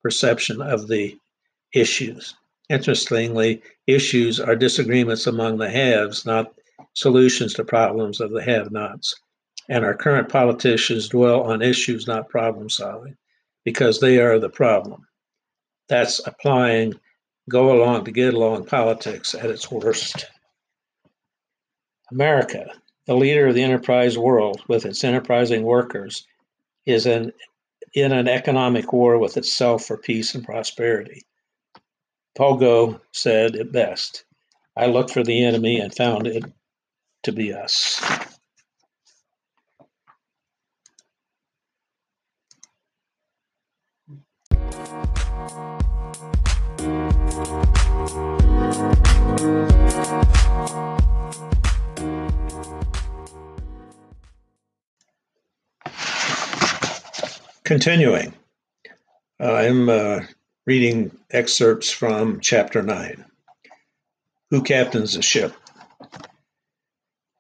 perception 0.03 0.63
of 0.63 0.89
the 0.89 1.19
issues. 1.75 2.35
Interestingly, 2.69 3.63
issues 3.87 4.39
are 4.41 4.57
disagreements 4.57 5.27
among 5.27 5.59
the 5.59 5.69
haves, 5.69 6.25
not 6.25 6.53
solutions 6.95 7.55
to 7.55 7.65
problems 7.65 8.21
of 8.21 8.31
the 8.31 8.43
have 8.43 8.71
nots. 8.71 9.15
And 9.69 9.85
our 9.85 9.95
current 9.95 10.29
politicians 10.29 11.09
dwell 11.09 11.43
on 11.43 11.61
issues, 11.61 12.07
not 12.07 12.29
problem 12.29 12.71
solving, 12.71 13.17
because 13.65 14.01
they 14.01 14.21
are 14.21 14.39
the 14.39 14.49
problem. 14.49 15.07
That's 15.89 16.21
applying 16.27 16.95
go 17.49 17.73
along 17.73 18.05
to 18.05 18.11
get 18.11 18.35
along 18.35 18.67
politics 18.67 19.35
at 19.35 19.51
its 19.51 19.71
worst. 19.71 20.27
America, 22.11 22.73
the 23.07 23.15
leader 23.15 23.47
of 23.49 23.55
the 23.55 23.63
enterprise 23.63 24.19
world 24.19 24.63
with 24.69 24.85
its 24.85 25.05
enterprising 25.05 25.63
workers, 25.63 26.27
is 26.87 27.07
an, 27.07 27.33
in 27.95 28.13
an 28.13 28.29
economic 28.29 28.93
war 28.93 29.19
with 29.19 29.37
itself 29.37 29.85
for 29.85 29.97
peace 29.97 30.35
and 30.35 30.45
prosperity. 30.45 31.23
Pogo 32.37 33.01
said 33.13 33.57
it 33.57 33.73
best 33.73 34.25
I 34.77 34.87
looked 34.87 35.11
for 35.11 35.25
the 35.25 35.43
enemy 35.45 35.81
and 35.81 35.95
found 35.95 36.27
it 36.27 36.45
to 37.23 37.33
be 37.33 37.53
us. 37.53 38.01
Continuing, 57.67 58.33
I'm 59.41 59.89
uh, 59.89 60.21
reading 60.67 61.17
excerpts 61.31 61.91
from 61.91 62.41
chapter 62.41 62.83
9 62.83 63.25
Who 64.51 64.63
Captains 64.63 65.15
the 65.15 65.23
Ship? 65.23 65.53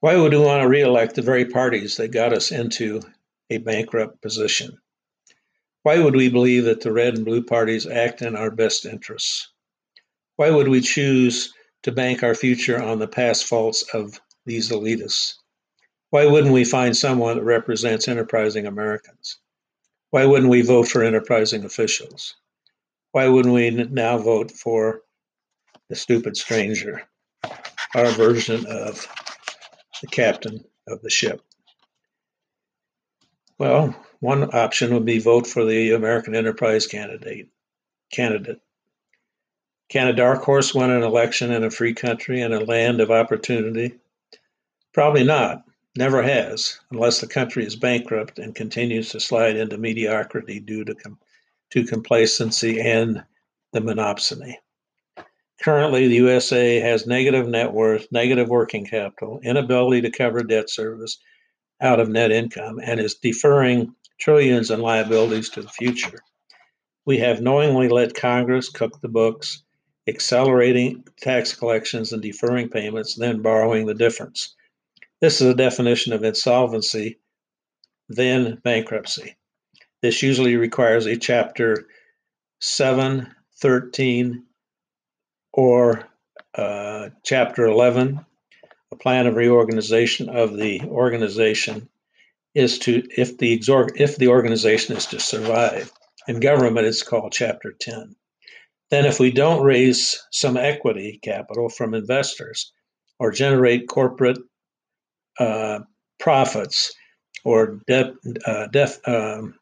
Why 0.01 0.16
would 0.16 0.33
we 0.33 0.38
want 0.38 0.62
to 0.62 0.69
reelect 0.69 1.14
the 1.14 1.23
very 1.23 1.45
parties 1.45 1.97
that 1.97 2.12
got 2.12 2.33
us 2.33 2.53
into 2.53 3.03
a 3.51 3.59
bankrupt 3.59 4.21
position? 4.21 4.79
Why 5.83 5.99
would 6.01 6.14
we 6.14 6.29
believe 6.29 6.64
that 6.64 6.81
the 6.81 6.92
red 6.92 7.14
and 7.14 7.25
blue 7.25 7.42
parties 7.42 7.87
act 7.87 8.21
in 8.21 8.37
our 8.37 8.51
best 8.51 8.85
interests? 8.85 9.53
Why 10.37 10.51
would 10.51 10.69
we 10.69 10.81
choose 10.81 11.55
to 11.87 11.92
bank 11.92 12.25
our 12.25 12.35
future 12.35 12.83
on 12.83 12.99
the 12.99 13.07
past 13.07 13.44
faults 13.44 13.85
of 13.94 14.20
these 14.44 14.70
elitists? 14.70 15.35
Why 16.11 16.27
wouldn't 16.27 16.53
we 16.53 16.64
find 16.64 16.96
someone 16.96 17.37
that 17.37 17.44
represents 17.44 18.09
enterprising 18.09 18.66
Americans? 18.66 19.38
Why 20.11 20.27
wouldn't 20.27 20.51
we 20.51 20.62
vote 20.62 20.88
for 20.88 21.05
enterprising 21.05 21.64
officials? 21.64 22.35
Why 23.12 23.29
wouldn't 23.29 23.55
we 23.55 23.70
now 23.70 24.18
vote 24.18 24.51
for 24.51 25.03
the 25.88 25.94
stupid 25.94 26.37
stranger, 26.37 27.03
our 27.94 28.11
version 28.11 28.66
of 28.66 29.07
the 30.01 30.09
captain 30.09 30.64
of 30.88 31.03
the 31.03 31.11
ship? 31.11 31.40
Well, 33.61 33.94
one 34.18 34.53
option 34.53 34.92
would 34.92 35.05
be 35.05 35.20
vote 35.20 35.46
for 35.46 35.64
the 35.64 35.92
American 35.92 36.35
Enterprise 36.35 36.88
candidate. 36.88 37.49
Candidate. 38.11 38.59
Can 39.88 40.09
a 40.09 40.12
dark 40.12 40.42
horse 40.42 40.75
win 40.75 40.90
an 40.90 41.05
election 41.05 41.53
in 41.53 41.62
a 41.62 41.70
free 41.70 41.94
country 41.94 42.40
and 42.40 42.53
a 42.53 42.64
land 42.64 43.01
of 43.01 43.12
opportunity? 43.12 43.94
Probably 44.92 45.22
not. 45.22 45.62
Never 45.96 46.22
has, 46.22 46.81
unless 46.90 47.20
the 47.20 47.29
country 47.29 47.64
is 47.64 47.77
bankrupt 47.77 48.38
and 48.38 48.55
continues 48.55 49.11
to 49.11 49.20
slide 49.20 49.57
into 49.57 49.79
mediocrity 49.79 50.59
due 50.59 50.85
to, 50.85 50.94
com- 50.94 51.18
to 51.70 51.85
complacency 51.85 52.81
and 52.81 53.25
the 53.72 53.81
monopsony. 53.81 54.57
Currently, 55.62 56.09
the 56.09 56.16
USA 56.16 56.81
has 56.81 57.07
negative 57.07 57.49
net 57.49 57.72
worth, 57.72 58.11
negative 58.11 58.49
working 58.49 58.85
capital, 58.85 59.40
inability 59.42 60.03
to 60.03 60.11
cover 60.11 60.42
debt 60.42 60.68
service 60.68 61.18
out 61.81 62.01
of 62.01 62.09
net 62.09 62.33
income, 62.33 62.81
and 62.83 63.01
is 63.01 63.14
deferring 63.14 63.94
trillions 64.18 64.70
in 64.70 64.81
liabilities 64.81 65.49
to 65.51 65.62
the 65.62 65.68
future. 65.68 66.18
We 67.05 67.18
have 67.18 67.40
knowingly 67.40 67.88
let 67.88 68.14
Congress 68.14 68.68
cook 68.68 69.01
the 69.01 69.09
books, 69.09 69.62
accelerating 70.09 71.05
tax 71.21 71.55
collections 71.55 72.12
and 72.12 72.23
deferring 72.23 72.69
payments, 72.69 73.14
then 73.14 73.42
borrowing 73.42 73.87
the 73.87 73.95
difference. 73.95 74.55
This 75.21 75.40
is 75.40 75.49
a 75.49 75.55
definition 75.55 76.12
of 76.12 76.25
insolvency, 76.25 77.19
then 78.09 78.61
bankruptcy. 78.62 79.37
This 80.03 80.23
usually 80.23 80.57
requires 80.57 81.07
a 81.07 81.16
chapter 81.16 81.88
7, 82.61 83.35
13, 83.61 84.45
or 85.53 86.09
uh, 86.55 87.09
chapter 87.25 87.66
11, 87.66 88.25
a 88.92 88.97
plan 88.97 89.27
of 89.27 89.37
reorganization 89.37 90.29
of 90.29 90.57
the 90.57 90.81
organization 90.83 91.88
is 92.55 92.79
to 92.79 93.03
if 93.16 93.37
the 93.37 93.61
if 93.97 94.16
the 94.16 94.29
organization 94.29 94.97
is 94.97 95.07
to 95.07 95.21
survive. 95.21 95.92
In 96.29 96.40
government, 96.40 96.87
it's 96.87 97.03
called 97.03 97.33
chapter 97.33 97.73
10. 97.73 98.16
Then, 98.90 99.05
if 99.05 99.18
we 99.18 99.33
don't 99.33 99.64
raise 99.64 100.22
some 100.31 100.57
equity 100.57 101.18
capital 101.22 101.68
from 101.68 101.94
investors 101.94 102.72
or 103.18 103.33
generate 103.33 103.88
corporate 103.88 104.38
uh, 105.40 105.81
profits 106.20 106.94
or 107.44 107.81
debt, 107.87 108.12
uh, 108.46 108.68
def, 108.68 108.99
um, 109.09 109.59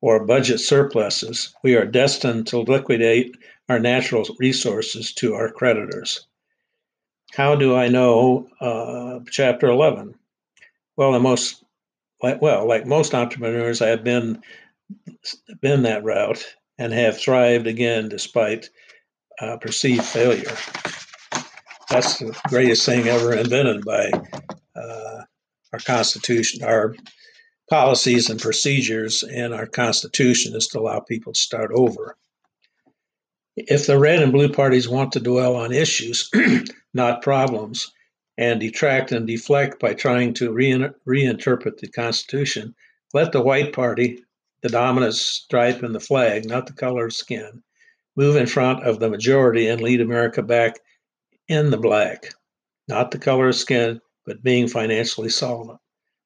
or 0.00 0.26
budget 0.26 0.60
surpluses, 0.60 1.54
we 1.62 1.76
are 1.76 1.86
destined 1.86 2.46
to 2.48 2.58
liquidate 2.58 3.34
our 3.68 3.78
natural 3.78 4.26
resources 4.38 5.14
to 5.14 5.34
our 5.34 5.50
creditors. 5.50 6.26
How 7.32 7.56
do 7.56 7.74
I 7.74 7.88
know 7.88 8.48
uh, 8.60 9.20
Chapter 9.30 9.68
11? 9.68 10.14
Well, 10.96 11.12
the 11.12 11.20
most 11.20 11.64
like 12.22 12.40
well, 12.40 12.66
like 12.66 12.86
most 12.86 13.14
entrepreneurs, 13.14 13.82
I 13.82 13.88
have 13.88 14.04
been 14.04 14.42
been 15.60 15.82
that 15.82 16.04
route 16.04 16.44
and 16.78 16.92
have 16.92 17.18
thrived 17.18 17.66
again 17.66 18.08
despite 18.08 18.68
uh, 19.40 19.56
perceived 19.58 20.04
failure. 20.04 20.56
That's 21.90 22.18
the 22.18 22.36
greatest 22.48 22.86
thing 22.86 23.08
ever 23.08 23.34
invented 23.34 23.84
by 23.84 24.10
uh, 24.74 25.22
our 25.72 25.78
Constitution, 25.80 26.64
our 26.64 26.94
policies 27.68 28.30
and 28.30 28.40
procedures, 28.40 29.22
and 29.22 29.54
our 29.54 29.66
Constitution 29.66 30.54
is 30.54 30.66
to 30.68 30.80
allow 30.80 31.00
people 31.00 31.32
to 31.32 31.40
start 31.40 31.70
over. 31.72 32.16
If 33.56 33.86
the 33.86 33.98
red 33.98 34.22
and 34.22 34.32
blue 34.32 34.48
parties 34.48 34.88
want 34.88 35.12
to 35.12 35.20
dwell 35.20 35.56
on 35.56 35.72
issues, 35.72 36.30
not 36.94 37.22
problems, 37.22 37.92
and 38.36 38.60
detract 38.60 39.12
and 39.12 39.26
deflect 39.26 39.78
by 39.78 39.94
trying 39.94 40.34
to 40.34 40.52
re- 40.52 40.90
reinterpret 41.06 41.78
the 41.78 41.88
Constitution, 41.88 42.74
let 43.12 43.30
the 43.30 43.40
white 43.40 43.72
party, 43.72 44.24
the 44.64 44.70
dominant 44.70 45.14
stripe 45.14 45.82
in 45.82 45.92
the 45.92 46.00
flag, 46.00 46.48
not 46.48 46.66
the 46.66 46.72
color 46.72 47.04
of 47.04 47.12
skin, 47.12 47.62
move 48.16 48.34
in 48.34 48.46
front 48.46 48.82
of 48.82 48.98
the 48.98 49.10
majority 49.10 49.68
and 49.68 49.82
lead 49.82 50.00
America 50.00 50.42
back 50.42 50.80
in 51.48 51.68
the 51.68 51.76
black, 51.76 52.30
not 52.88 53.10
the 53.10 53.18
color 53.18 53.48
of 53.48 53.54
skin, 53.54 54.00
but 54.24 54.42
being 54.42 54.66
financially 54.66 55.28
solvent. 55.28 55.78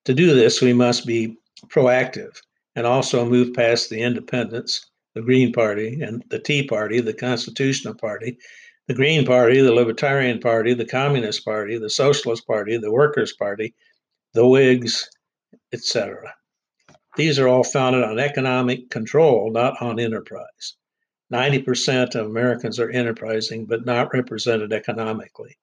To 0.05 0.15
do 0.15 0.37
this, 0.37 0.63
we 0.63 0.73
must 0.73 1.05
be 1.05 1.37
proactive 1.67 2.41
and 2.77 2.87
also 2.87 3.29
move 3.29 3.55
past 3.55 3.91
the 3.91 4.03
independents, 4.03 4.89
the 5.17 5.23
Green 5.23 5.53
Party, 5.53 6.01
and 6.01 6.23
the 6.31 6.39
Tea 6.39 6.65
Party, 6.65 7.01
the 7.01 7.15
Constitutional 7.15 7.95
Party, 7.95 8.39
the 8.87 8.95
Green 8.95 9.27
Party, 9.27 9.61
the 9.61 9.75
Libertarian 9.75 10.39
Party, 10.39 10.75
the 10.75 10.87
Communist 10.87 11.45
Party, 11.45 11.77
the 11.77 11.91
Socialist 11.91 12.47
Party, 12.47 12.79
the 12.79 12.93
Workers' 12.93 13.33
Party, 13.33 13.75
the 14.33 14.47
Whigs, 14.47 15.11
etc. 15.73 16.33
These 17.19 17.41
are 17.41 17.49
all 17.49 17.65
founded 17.65 18.05
on 18.05 18.21
economic 18.21 18.91
control, 18.91 19.51
not 19.51 19.83
on 19.83 19.99
enterprise. 19.99 20.75
90% 21.33 22.15
of 22.15 22.27
Americans 22.27 22.79
are 22.79 22.89
enterprising, 22.89 23.67
but 23.67 23.85
not 23.85 24.15
represented 24.15 24.73
economically, 24.73 25.59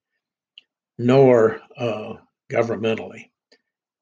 nor 0.97 1.61
uh, 1.77 2.15
governmentally. 2.51 3.29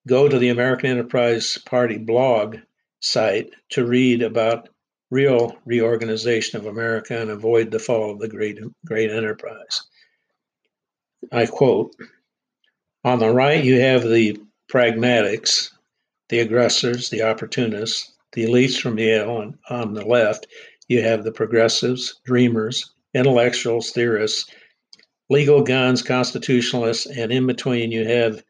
Go 0.07 0.27
to 0.27 0.39
the 0.39 0.49
American 0.49 0.89
Enterprise 0.89 1.59
Party 1.63 1.99
blog 1.99 2.57
site 3.01 3.51
to 3.69 3.85
read 3.85 4.23
about 4.23 4.69
real 5.11 5.55
reorganization 5.63 6.59
of 6.59 6.65
America 6.65 7.21
and 7.21 7.29
avoid 7.29 7.69
the 7.69 7.77
fall 7.77 8.09
of 8.09 8.19
the 8.19 8.29
great, 8.29 8.57
great 8.83 9.11
enterprise. 9.11 9.83
I 11.31 11.45
quote 11.45 11.95
On 13.03 13.19
the 13.19 13.29
right, 13.29 13.63
you 13.63 13.79
have 13.79 14.01
the 14.01 14.41
pragmatics, 14.67 15.69
the 16.33 16.39
aggressors, 16.39 17.11
the 17.11 17.21
opportunists, 17.21 18.11
the 18.31 18.43
elites 18.43 18.81
from 18.81 18.97
Yale. 18.97 19.41
And 19.41 19.55
on 19.69 19.93
the 19.93 20.03
left, 20.03 20.47
you 20.87 20.99
have 21.03 21.23
the 21.23 21.31
progressives, 21.31 22.21
dreamers, 22.25 22.91
intellectuals, 23.13 23.91
theorists, 23.91 24.49
legal 25.29 25.61
guns, 25.61 26.01
constitutionalists, 26.01 27.05
and 27.05 27.31
in 27.31 27.45
between, 27.45 27.91
you 27.91 28.07
have 28.07 28.43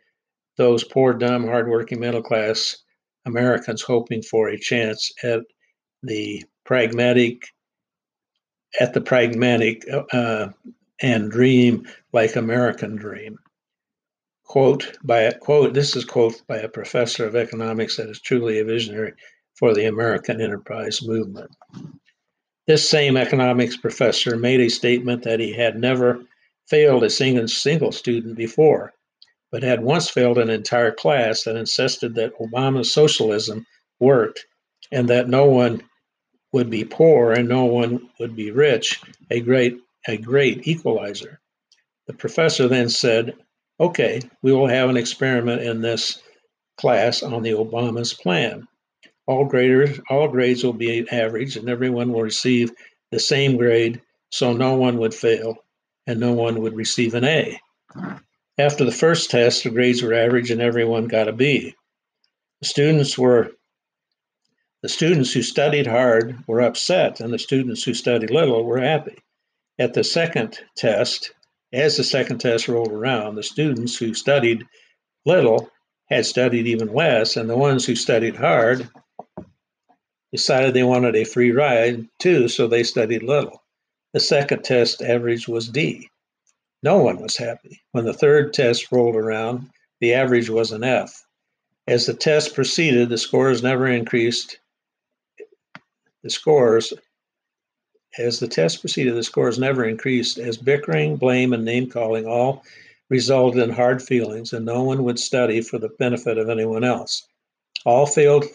those 0.56 0.86
poor, 0.86 1.14
dumb, 1.14 1.46
hardworking 1.46 2.00
middle 2.00 2.22
class 2.22 2.78
Americans 3.26 3.82
hoping 3.82 4.22
for 4.22 4.48
a 4.48 4.58
chance 4.58 5.12
at 5.22 5.42
the 6.04 6.42
pragmatic, 6.64 7.44
at 8.80 8.94
the 8.94 9.02
pragmatic 9.02 9.86
uh, 10.14 10.48
and 11.02 11.30
dream 11.30 11.86
like 12.14 12.38
American 12.38 12.96
dream. 12.96 13.38
Quote 14.44 14.98
by 15.04 15.22
a 15.22 15.38
quote, 15.38 15.74
this 15.74 15.96
is 15.96 16.06
quote 16.06 16.42
by 16.48 16.58
a 16.58 16.70
professor 16.70 17.26
of 17.26 17.36
economics 17.36 17.98
that 17.98 18.10
is 18.10 18.22
truly 18.22 18.60
a 18.60 18.66
visionary 18.66 19.14
for 19.56 19.74
the 19.74 19.86
American 19.86 20.42
enterprise 20.42 21.02
movement. 21.02 21.52
This 22.68 22.88
same 22.88 23.18
economics 23.18 23.78
professor 23.78 24.38
made 24.38 24.62
a 24.62 24.70
statement 24.70 25.24
that 25.24 25.40
he 25.40 25.54
had 25.54 25.78
never 25.78 26.24
failed 26.68 27.04
a 27.04 27.10
single, 27.10 27.48
single 27.48 27.92
student 27.92 28.38
before 28.38 28.94
but 29.54 29.62
had 29.62 29.84
once 29.84 30.10
failed 30.10 30.40
an 30.40 30.50
entire 30.50 30.92
class 30.92 31.44
that 31.44 31.56
insisted 31.56 32.16
that 32.16 32.36
Obama's 32.40 32.92
socialism 32.92 33.68
worked 34.00 34.48
and 34.92 35.08
that 35.08 35.30
no 35.30 35.46
one 35.46 35.80
would 36.52 36.72
be 36.72 36.84
poor 36.84 37.32
and 37.32 37.48
no 37.48 37.66
one 37.66 38.10
would 38.20 38.36
be 38.36 38.50
rich, 38.50 39.00
a 39.30 39.40
great 39.40 39.78
a 40.08 40.18
great 40.18 40.68
equalizer. 40.68 41.40
The 42.08 42.14
professor 42.14 42.68
then 42.68 42.90
said, 42.90 43.36
"Okay, 43.84 44.22
we 44.42 44.54
will 44.54 44.68
have 44.68 44.90
an 44.90 44.96
experiment 44.96 45.62
in 45.62 45.82
this 45.82 46.24
class 46.78 47.22
on 47.22 47.44
the 47.44 47.52
Obama's 47.52 48.14
plan. 48.14 48.66
All 49.28 49.44
graders 49.44 50.00
all 50.10 50.30
grades 50.30 50.64
will 50.64 50.72
be 50.72 51.06
average 51.12 51.58
and 51.58 51.68
everyone 51.68 52.14
will 52.14 52.22
receive 52.22 52.72
the 53.12 53.20
same 53.20 53.58
grade 53.58 54.02
so 54.30 54.54
no 54.54 54.76
one 54.76 55.00
would 55.00 55.14
fail 55.14 55.58
and 56.08 56.18
no 56.18 56.32
one 56.32 56.62
would 56.62 56.78
receive 56.78 57.14
an 57.14 57.26
A." 57.26 57.60
After 58.58 58.86
the 58.86 58.92
first 58.94 59.30
test, 59.30 59.66
the 59.66 59.70
grades 59.70 60.02
were 60.02 60.14
average 60.14 60.50
and 60.50 60.62
everyone 60.62 61.10
got 61.10 61.28
a 61.28 61.34
B. 61.34 61.76
The 62.62 62.68
students 62.68 63.18
were 63.18 63.52
the 64.82 64.88
students 64.88 65.34
who 65.34 65.42
studied 65.42 65.88
hard 65.88 66.48
were 66.48 66.62
upset, 66.62 67.20
and 67.20 67.34
the 67.34 67.38
students 67.38 67.84
who 67.84 67.94
studied 67.94 68.30
little 68.30 68.64
were 68.64 68.80
happy. 68.80 69.18
At 69.78 69.94
the 69.94 70.06
second 70.06 70.58
test, 70.78 71.34
as 71.74 71.98
the 71.98 72.04
second 72.04 72.38
test 72.38 72.68
rolled 72.68 72.92
around, 72.92 73.36
the 73.36 73.44
students 73.44 73.98
who 73.98 74.14
studied 74.14 74.66
little 75.26 75.70
had 76.10 76.26
studied 76.26 76.68
even 76.68 76.94
less, 76.94 77.36
and 77.36 77.50
the 77.50 77.58
ones 77.58 77.86
who 77.86 77.96
studied 77.96 78.36
hard 78.36 78.88
decided 80.32 80.74
they 80.74 80.84
wanted 80.84 81.16
a 81.16 81.24
free 81.24 81.52
ride 81.52 82.08
too, 82.20 82.48
so 82.48 82.68
they 82.68 82.84
studied 82.84 83.24
little. 83.24 83.64
The 84.14 84.20
second 84.20 84.64
test 84.64 85.02
average 85.02 85.48
was 85.48 85.68
D. 85.68 86.10
No 86.84 86.98
one 86.98 87.20
was 87.20 87.38
happy. 87.38 87.82
When 87.92 88.06
the 88.06 88.14
third 88.14 88.54
test 88.54 88.92
rolled 88.92 89.16
around, 89.16 89.70
the 90.00 90.14
average 90.14 90.50
was 90.50 90.72
an 90.72 90.84
F. 90.84 91.26
As 91.88 92.06
the 92.06 92.14
test 92.14 92.54
proceeded, 92.54 93.10
the 93.10 93.18
scores 93.18 93.64
never 93.64 93.88
increased. 93.88 94.60
The 96.22 96.30
scores, 96.30 96.94
as 98.18 98.40
the 98.40 98.48
test 98.48 98.82
proceeded, 98.82 99.16
the 99.16 99.24
scores 99.24 99.58
never 99.58 99.86
increased 99.86 100.38
as 100.38 100.58
bickering, 100.58 101.16
blame, 101.16 101.54
and 101.54 101.66
name 101.66 101.90
calling 101.90 102.26
all 102.26 102.64
resulted 103.10 103.62
in 103.62 103.70
hard 103.70 104.02
feelings, 104.02 104.54
and 104.54 104.66
no 104.66 104.84
one 104.84 105.04
would 105.04 105.20
study 105.20 105.62
for 105.62 105.78
the 105.78 105.90
benefit 106.00 106.38
of 106.38 106.50
anyone 106.50 106.84
else. 106.84 107.28
All 107.86 108.06
failed 108.06 108.46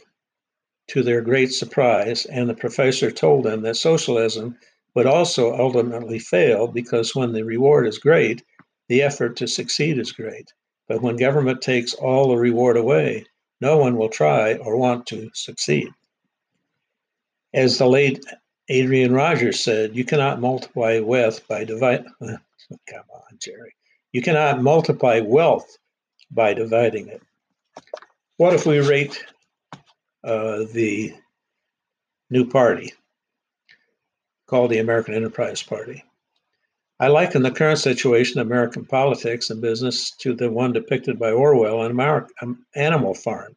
to 0.88 1.03
their 1.03 1.21
great 1.21 1.53
surprise, 1.53 2.25
and 2.27 2.49
the 2.49 2.55
professor 2.55 3.11
told 3.11 3.44
them 3.44 3.62
that 3.62 3.77
socialism 3.77 4.57
would 4.94 5.07
also 5.07 5.55
ultimately 5.55 6.18
fail 6.18 6.66
because 6.66 7.14
when 7.14 7.33
the 7.33 7.44
reward 7.44 7.87
is 7.87 7.99
great, 7.99 8.42
the 8.88 9.03
effort 9.03 9.37
to 9.37 9.47
succeed 9.47 9.99
is 9.99 10.12
great. 10.12 10.53
But 10.88 11.03
when 11.03 11.16
government 11.16 11.61
takes 11.61 11.94
all 11.94 12.29
the 12.29 12.37
reward 12.37 12.77
away, 12.77 13.27
no 13.61 13.77
one 13.77 13.97
will 13.97 14.09
try 14.09 14.55
or 14.55 14.77
want 14.77 15.07
to 15.09 15.31
succeed. 15.35 15.88
As 17.53 17.79
the 17.79 17.87
late 17.87 18.25
Adrian 18.69 19.13
Rogers 19.13 19.61
said, 19.61 19.97
you 19.97 20.05
cannot 20.05 20.41
multiply 20.41 21.01
wealth 21.01 21.47
by 21.49 21.65
divide. 21.65 22.05
Come 22.21 23.05
on, 23.11 23.39
Jerry. 23.39 23.75
You 24.13 24.23
cannot 24.23 24.63
multiply 24.63 25.21
wealth 25.21 25.79
by 26.31 26.55
dividing 26.55 27.09
it. 27.09 27.23
What 28.37 28.55
if 28.55 28.67
we 28.67 28.81
rate 28.81 29.25
uh, 30.23 30.65
the 30.73 31.15
new 32.31 32.47
party? 32.47 32.93
called 34.49 34.71
the 34.71 34.79
American 34.79 35.15
Enterprise 35.15 35.63
Party. 35.63 36.03
I 36.99 37.09
liken 37.09 37.43
the 37.43 37.51
current 37.51 37.79
situation 37.79 38.41
of 38.41 38.47
American 38.47 38.85
politics 38.85 39.51
and 39.51 39.61
business 39.61 40.11
to 40.23 40.35
the 40.35 40.51
one 40.51 40.73
depicted 40.73 41.19
by 41.19 41.31
Orwell 41.31 41.85
in 41.85 42.01
um, 42.43 42.67
Animal 42.75 43.15
Farm, 43.15 43.55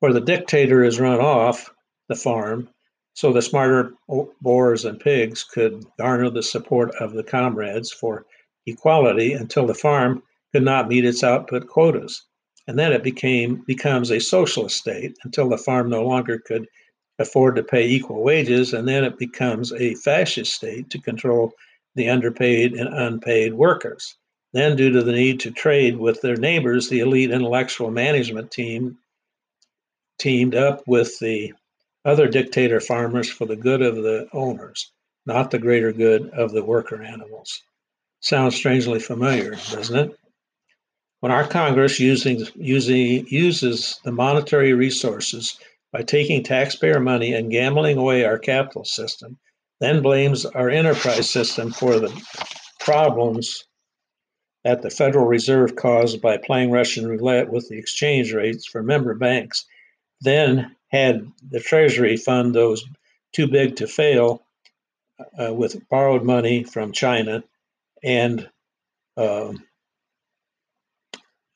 where 0.00 0.12
the 0.12 0.20
dictator 0.20 0.82
is 0.82 0.98
run 0.98 1.20
off 1.20 1.72
the 2.08 2.16
farm 2.16 2.68
so 3.14 3.32
the 3.32 3.40
smarter 3.40 3.94
boars 4.40 4.84
and 4.84 5.00
pigs 5.00 5.44
could 5.44 5.84
garner 5.98 6.30
the 6.30 6.42
support 6.42 6.94
of 6.96 7.12
the 7.12 7.22
comrades 7.22 7.92
for 7.92 8.26
equality 8.66 9.32
until 9.32 9.66
the 9.66 9.74
farm 9.74 10.22
could 10.52 10.64
not 10.64 10.88
meet 10.88 11.04
its 11.04 11.22
output 11.22 11.66
quotas. 11.68 12.24
And 12.66 12.78
then 12.78 12.92
it 12.92 13.02
became 13.02 13.62
becomes 13.66 14.10
a 14.10 14.18
socialist 14.20 14.76
state 14.76 15.16
until 15.24 15.48
the 15.48 15.58
farm 15.58 15.90
no 15.90 16.02
longer 16.02 16.38
could 16.38 16.66
afford 17.18 17.56
to 17.56 17.62
pay 17.62 17.86
equal 17.86 18.22
wages, 18.22 18.72
and 18.72 18.88
then 18.88 19.04
it 19.04 19.18
becomes 19.18 19.72
a 19.72 19.94
fascist 19.94 20.52
state 20.52 20.90
to 20.90 21.00
control 21.00 21.52
the 21.94 22.08
underpaid 22.08 22.72
and 22.72 22.92
unpaid 22.92 23.54
workers. 23.54 24.16
Then, 24.52 24.76
due 24.76 24.90
to 24.90 25.02
the 25.02 25.12
need 25.12 25.40
to 25.40 25.50
trade 25.50 25.96
with 25.96 26.20
their 26.20 26.36
neighbors, 26.36 26.88
the 26.88 27.00
elite 27.00 27.30
intellectual 27.30 27.90
management 27.90 28.50
team 28.50 28.98
teamed 30.18 30.54
up 30.54 30.82
with 30.86 31.18
the 31.18 31.52
other 32.04 32.28
dictator 32.28 32.80
farmers 32.80 33.30
for 33.30 33.46
the 33.46 33.56
good 33.56 33.82
of 33.82 33.96
the 33.96 34.28
owners, 34.32 34.92
not 35.26 35.50
the 35.50 35.58
greater 35.58 35.92
good 35.92 36.28
of 36.30 36.52
the 36.52 36.64
worker 36.64 37.02
animals. 37.02 37.62
Sounds 38.20 38.56
strangely 38.56 39.00
familiar, 39.00 39.52
doesn't 39.52 40.10
it? 40.10 40.18
When 41.20 41.32
our 41.32 41.46
Congress 41.46 41.98
using, 41.98 42.46
using, 42.54 43.26
uses 43.28 44.00
the 44.04 44.12
monetary 44.12 44.74
resources 44.74 45.58
by 45.92 46.02
taking 46.02 46.42
taxpayer 46.42 47.00
money 47.00 47.32
and 47.32 47.50
gambling 47.50 47.96
away 47.96 48.24
our 48.24 48.38
capital 48.38 48.84
system, 48.84 49.38
then 49.80 50.02
blames 50.02 50.44
our 50.44 50.68
enterprise 50.68 51.30
system 51.30 51.72
for 51.72 51.98
the 51.98 52.12
problems 52.80 53.64
that 54.64 54.82
the 54.82 54.90
Federal 54.90 55.26
Reserve 55.26 55.76
caused 55.76 56.20
by 56.20 56.36
playing 56.36 56.70
Russian 56.70 57.06
roulette 57.06 57.50
with 57.50 57.68
the 57.68 57.78
exchange 57.78 58.32
rates 58.32 58.66
for 58.66 58.82
member 58.82 59.14
banks, 59.14 59.66
then 60.20 60.74
had 60.88 61.26
the 61.50 61.60
Treasury 61.60 62.16
fund 62.16 62.54
those 62.54 62.84
too 63.32 63.48
big 63.48 63.76
to 63.76 63.86
fail 63.86 64.42
uh, 65.38 65.52
with 65.52 65.88
borrowed 65.88 66.24
money 66.24 66.64
from 66.64 66.92
China 66.92 67.42
and 68.02 68.48
um, 69.16 69.64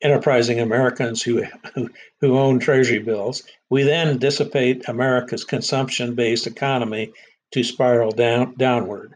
enterprising 0.01 0.59
Americans 0.59 1.21
who, 1.21 1.43
who, 1.73 1.89
who 2.21 2.37
own 2.37 2.59
treasury 2.59 2.99
bills. 2.99 3.43
We 3.69 3.83
then 3.83 4.17
dissipate 4.17 4.87
America's 4.87 5.43
consumption-based 5.43 6.47
economy 6.47 7.11
to 7.51 7.63
spiral 7.63 8.11
down 8.11 8.55
downward. 8.55 9.15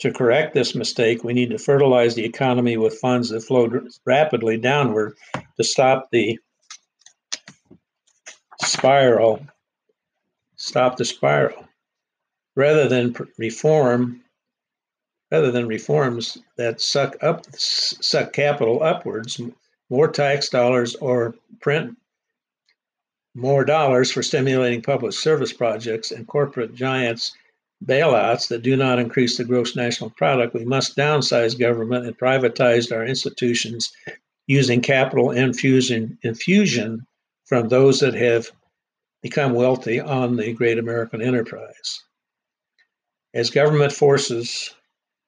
To 0.00 0.12
correct 0.12 0.54
this 0.54 0.74
mistake, 0.74 1.24
we 1.24 1.32
need 1.32 1.50
to 1.50 1.58
fertilize 1.58 2.14
the 2.14 2.24
economy 2.24 2.76
with 2.76 3.00
funds 3.00 3.30
that 3.30 3.40
flow 3.40 3.68
rapidly 4.06 4.56
downward 4.56 5.16
to 5.56 5.64
stop 5.64 6.08
the 6.12 6.38
spiral. 8.62 9.46
Stop 10.56 10.96
the 10.96 11.04
spiral. 11.04 11.68
Rather 12.56 12.88
than 12.88 13.14
reform, 13.38 14.22
rather 15.30 15.50
than 15.50 15.68
reforms 15.68 16.38
that 16.56 16.80
suck 16.80 17.16
up 17.22 17.46
suck 17.54 18.32
capital 18.32 18.82
upwards, 18.82 19.40
more 19.90 20.08
tax 20.08 20.48
dollars 20.48 20.96
or 20.96 21.34
print 21.60 21.96
more 23.34 23.64
dollars 23.64 24.10
for 24.10 24.22
stimulating 24.22 24.82
public 24.82 25.12
service 25.12 25.52
projects 25.52 26.10
and 26.10 26.26
corporate 26.26 26.74
giants 26.74 27.36
bailouts 27.84 28.48
that 28.48 28.62
do 28.62 28.76
not 28.76 28.98
increase 28.98 29.36
the 29.36 29.44
gross 29.44 29.76
national 29.76 30.10
product, 30.10 30.54
we 30.54 30.64
must 30.64 30.96
downsize 30.96 31.58
government 31.58 32.06
and 32.06 32.18
privatize 32.18 32.90
our 32.90 33.04
institutions 33.04 33.92
using 34.48 34.80
capital 34.80 35.30
infusion, 35.30 36.18
infusion 36.22 37.06
from 37.48 37.68
those 37.68 38.00
that 38.00 38.14
have 38.14 38.50
become 39.22 39.54
wealthy 39.54 40.00
on 40.00 40.36
the 40.36 40.52
great 40.52 40.78
American 40.78 41.22
enterprise. 41.22 42.04
As 43.34 43.50
government 43.50 43.92
forces 43.92 44.74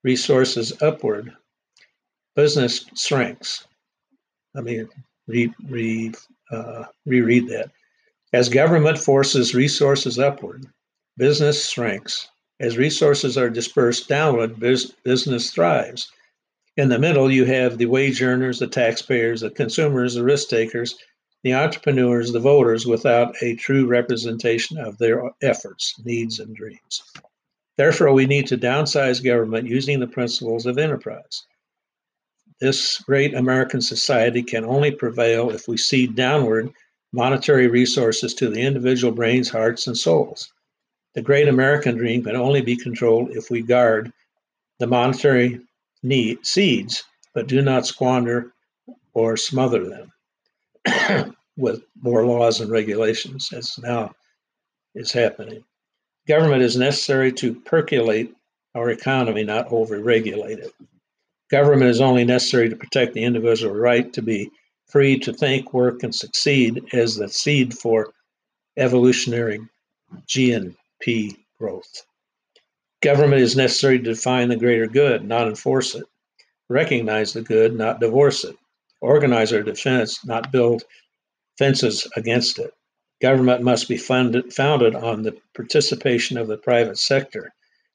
resources 0.04 0.80
upward, 0.82 1.32
business 2.36 2.84
shrinks. 2.94 3.66
Let 4.54 4.64
me 4.64 4.84
re, 5.26 5.52
re, 5.68 6.12
uh, 6.50 6.84
reread 7.06 7.48
that. 7.48 7.70
As 8.32 8.48
government 8.48 8.98
forces 8.98 9.54
resources 9.54 10.18
upward, 10.18 10.66
business 11.16 11.68
shrinks. 11.68 12.28
As 12.60 12.76
resources 12.76 13.38
are 13.38 13.50
dispersed 13.50 14.08
downward, 14.08 14.60
business 14.60 15.50
thrives. 15.50 16.12
In 16.76 16.88
the 16.90 16.98
middle, 16.98 17.30
you 17.30 17.46
have 17.46 17.78
the 17.78 17.86
wage 17.86 18.22
earners, 18.22 18.58
the 18.58 18.66
taxpayers, 18.66 19.40
the 19.40 19.50
consumers, 19.50 20.14
the 20.14 20.22
risk 20.22 20.48
takers, 20.48 20.96
the 21.42 21.54
entrepreneurs, 21.54 22.32
the 22.32 22.40
voters, 22.40 22.86
without 22.86 23.34
a 23.42 23.56
true 23.56 23.86
representation 23.86 24.76
of 24.78 24.98
their 24.98 25.22
efforts, 25.42 25.94
needs, 26.04 26.38
and 26.38 26.54
dreams. 26.54 27.02
Therefore, 27.76 28.12
we 28.12 28.26
need 28.26 28.46
to 28.48 28.58
downsize 28.58 29.24
government 29.24 29.66
using 29.66 30.00
the 30.00 30.06
principles 30.06 30.66
of 30.66 30.76
enterprise. 30.76 31.46
This 32.60 32.98
great 32.98 33.32
American 33.32 33.80
society 33.80 34.42
can 34.42 34.66
only 34.66 34.90
prevail 34.90 35.50
if 35.50 35.66
we 35.66 35.78
seed 35.78 36.14
downward 36.14 36.70
monetary 37.12 37.68
resources 37.68 38.34
to 38.34 38.50
the 38.50 38.60
individual 38.60 39.12
brains, 39.12 39.48
hearts, 39.48 39.86
and 39.86 39.96
souls. 39.96 40.52
The 41.14 41.22
great 41.22 41.48
American 41.48 41.96
dream 41.96 42.22
can 42.22 42.36
only 42.36 42.60
be 42.60 42.76
controlled 42.76 43.30
if 43.30 43.50
we 43.50 43.62
guard 43.62 44.12
the 44.78 44.86
monetary 44.86 45.60
need, 46.02 46.44
seeds, 46.44 47.02
but 47.32 47.46
do 47.46 47.62
not 47.62 47.86
squander 47.86 48.52
or 49.14 49.38
smother 49.38 49.88
them 49.88 50.12
with 51.56 51.82
more 52.00 52.24
laws 52.24 52.60
and 52.60 52.70
regulations, 52.70 53.52
as 53.52 53.78
now 53.78 54.12
is 54.94 55.12
happening. 55.12 55.64
Government 56.26 56.62
is 56.62 56.76
necessary 56.76 57.32
to 57.32 57.54
percolate 57.54 58.34
our 58.74 58.90
economy, 58.90 59.44
not 59.44 59.72
over-regulate 59.72 60.58
it. 60.58 60.72
Government 61.50 61.90
is 61.90 62.00
only 62.00 62.24
necessary 62.24 62.68
to 62.68 62.76
protect 62.76 63.14
the 63.14 63.24
individual 63.24 63.74
right 63.74 64.12
to 64.12 64.22
be 64.22 64.50
free 64.86 65.18
to 65.18 65.32
think, 65.32 65.72
work, 65.72 66.02
and 66.02 66.14
succeed 66.14 66.82
as 66.92 67.16
the 67.16 67.28
seed 67.28 67.76
for 67.76 68.12
evolutionary 68.76 69.60
GNP 70.26 71.36
growth. 71.58 72.06
Government 73.02 73.42
is 73.42 73.56
necessary 73.56 73.98
to 73.98 74.04
define 74.04 74.48
the 74.48 74.56
greater 74.56 74.86
good, 74.86 75.26
not 75.26 75.48
enforce 75.48 75.94
it. 75.94 76.04
Recognize 76.68 77.32
the 77.32 77.42
good, 77.42 77.74
not 77.74 77.98
divorce 77.98 78.44
it. 78.44 78.56
Organize 79.00 79.52
our 79.52 79.62
defense, 79.62 80.24
not 80.24 80.52
build 80.52 80.84
fences 81.58 82.06
against 82.16 82.58
it. 82.58 82.72
Government 83.20 83.62
must 83.62 83.88
be 83.88 83.96
funded, 83.96 84.52
founded 84.52 84.94
on 84.94 85.22
the 85.22 85.36
participation 85.54 86.38
of 86.38 86.48
the 86.48 86.56
private 86.56 86.98
sector, 86.98 87.52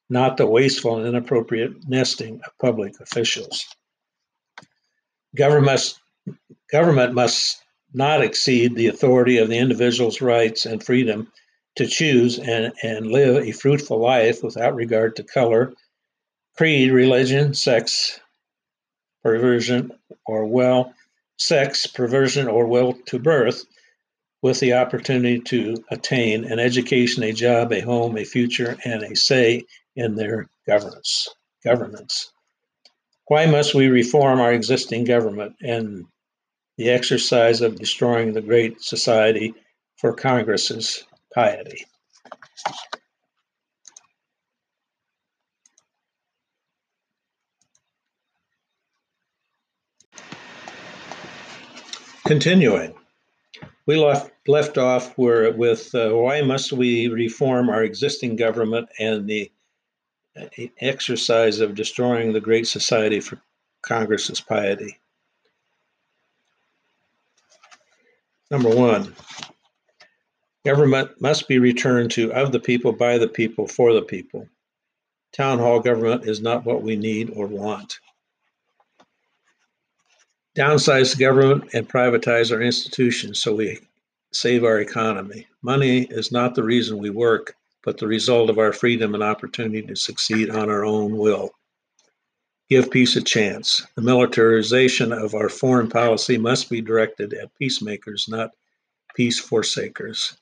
not 0.09 0.37
the 0.37 0.45
wasteful 0.45 0.97
and 0.97 1.07
inappropriate 1.07 1.87
nesting 1.87 2.41
of 2.45 2.57
public 2.59 2.99
officials. 2.99 3.65
Government 5.35 5.65
must, 5.65 5.99
government 6.71 7.13
must 7.13 7.63
not 7.93 8.21
exceed 8.21 8.75
the 8.75 8.87
authority 8.87 9.37
of 9.37 9.49
the 9.49 9.57
individual's 9.57 10.21
rights 10.21 10.65
and 10.65 10.83
freedom 10.83 11.31
to 11.75 11.87
choose 11.87 12.39
and, 12.39 12.73
and 12.83 13.07
live 13.07 13.43
a 13.43 13.51
fruitful 13.51 13.99
life 13.99 14.43
without 14.43 14.75
regard 14.75 15.15
to 15.15 15.23
color, 15.23 15.73
creed, 16.57 16.91
religion, 16.91 17.53
sex, 17.53 18.19
perversion, 19.25 19.91
or 20.27 20.45
well, 20.45 20.93
sex, 21.39 21.87
perversion, 21.87 22.47
or 22.47 22.67
will 22.67 22.93
to 23.07 23.17
birth, 23.17 23.65
with 24.43 24.59
the 24.59 24.73
opportunity 24.73 25.39
to 25.39 25.83
attain 25.89 26.45
an 26.45 26.59
education, 26.59 27.23
a 27.23 27.33
job, 27.33 27.73
a 27.73 27.79
home, 27.79 28.15
a 28.19 28.23
future, 28.23 28.77
and 28.85 29.01
a 29.01 29.15
say 29.15 29.63
in 29.95 30.13
their 30.13 30.45
governance. 30.67 31.27
Governments. 31.63 32.31
Why 33.27 33.47
must 33.47 33.73
we 33.73 33.87
reform 33.87 34.39
our 34.39 34.53
existing 34.53 35.05
government 35.05 35.55
and 35.59 36.05
the 36.77 36.91
exercise 36.91 37.61
of 37.61 37.79
destroying 37.79 38.33
the 38.33 38.41
great 38.41 38.79
society 38.83 39.55
for 39.97 40.13
Congress's 40.13 41.03
piety? 41.33 41.83
Continuing 52.25 52.95
we 53.85 53.97
left 53.97 54.31
left 54.47 54.77
off 54.77 55.17
where 55.17 55.51
with 55.51 55.93
uh, 55.93 56.09
why 56.09 56.41
must 56.41 56.73
we 56.73 57.07
reform 57.07 57.69
our 57.69 57.83
existing 57.83 58.35
government 58.35 58.89
and 58.99 59.27
the 59.27 59.51
uh, 60.35 60.45
exercise 60.81 61.59
of 61.59 61.75
destroying 61.75 62.33
the 62.33 62.41
great 62.41 62.67
society 62.67 63.19
for 63.19 63.39
Congress's 63.81 64.41
piety. 64.41 64.97
Number 68.51 68.69
one, 68.69 69.15
government 70.65 71.21
must 71.21 71.47
be 71.47 71.59
returned 71.59 72.11
to 72.11 72.31
of 72.33 72.51
the 72.51 72.59
people, 72.59 72.91
by 72.91 73.17
the 73.17 73.27
people, 73.27 73.67
for 73.67 73.93
the 73.93 74.01
people. 74.01 74.47
Town 75.31 75.59
hall 75.59 75.79
government 75.79 76.27
is 76.27 76.41
not 76.41 76.65
what 76.65 76.81
we 76.81 76.95
need 76.95 77.31
or 77.35 77.47
want. 77.47 77.99
Downsize 80.55 81.11
the 81.11 81.19
government 81.19 81.73
and 81.73 81.87
privatize 81.87 82.49
our 82.49 82.61
institutions 82.61 83.39
so 83.39 83.55
we 83.55 83.77
save 84.31 84.63
our 84.63 84.79
economy. 84.79 85.47
Money 85.61 86.03
is 86.03 86.31
not 86.31 86.55
the 86.55 86.63
reason 86.63 86.97
we 86.97 87.09
work, 87.09 87.57
but 87.83 87.97
the 87.97 88.07
result 88.07 88.49
of 88.49 88.57
our 88.57 88.71
freedom 88.71 89.13
and 89.13 89.21
opportunity 89.21 89.81
to 89.81 89.97
succeed 89.97 90.49
on 90.49 90.69
our 90.69 90.85
own 90.85 91.17
will. 91.17 91.51
Give 92.69 92.89
peace 92.89 93.17
a 93.17 93.21
chance. 93.21 93.85
The 93.95 94.01
militarization 94.01 95.11
of 95.11 95.35
our 95.35 95.49
foreign 95.49 95.89
policy 95.89 96.37
must 96.37 96.69
be 96.69 96.79
directed 96.79 97.33
at 97.33 97.53
peacemakers, 97.55 98.27
not 98.29 98.51
peace 99.13 99.37
forsakers. 99.37 100.37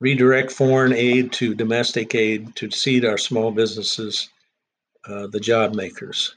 Redirect 0.00 0.50
foreign 0.50 0.92
aid 0.92 1.32
to 1.34 1.54
domestic 1.54 2.16
aid 2.16 2.56
to 2.56 2.68
seed 2.72 3.04
our 3.04 3.18
small 3.18 3.52
businesses, 3.52 4.28
uh, 5.06 5.28
the 5.28 5.40
job 5.40 5.76
makers 5.76 6.34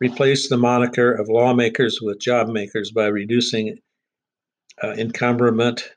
replace 0.00 0.48
the 0.48 0.56
moniker 0.56 1.12
of 1.12 1.28
lawmakers 1.28 2.00
with 2.00 2.20
job 2.20 2.48
makers 2.48 2.90
by 2.90 3.06
reducing 3.06 3.78
uh, 4.82 4.92
encumberment 4.92 5.92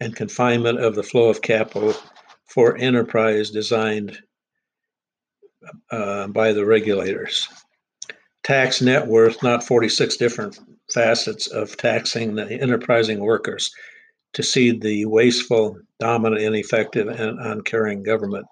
and 0.00 0.16
confinement 0.16 0.80
of 0.80 0.94
the 0.94 1.02
flow 1.02 1.28
of 1.28 1.42
capital 1.42 1.94
for 2.46 2.76
enterprise 2.76 3.50
designed 3.50 4.18
uh, 5.90 6.26
by 6.28 6.52
the 6.52 6.64
regulators. 6.64 7.48
Tax 8.42 8.82
net 8.82 9.06
worth, 9.06 9.42
not 9.42 9.64
46 9.64 10.16
different 10.16 10.58
facets 10.92 11.46
of 11.46 11.76
taxing 11.76 12.34
the 12.34 12.60
enterprising 12.60 13.20
workers 13.20 13.72
to 14.34 14.42
seed 14.42 14.82
the 14.82 15.06
wasteful, 15.06 15.78
dominant, 16.00 16.42
ineffective, 16.42 17.08
and 17.08 17.38
uncaring 17.40 18.02
government 18.02 18.46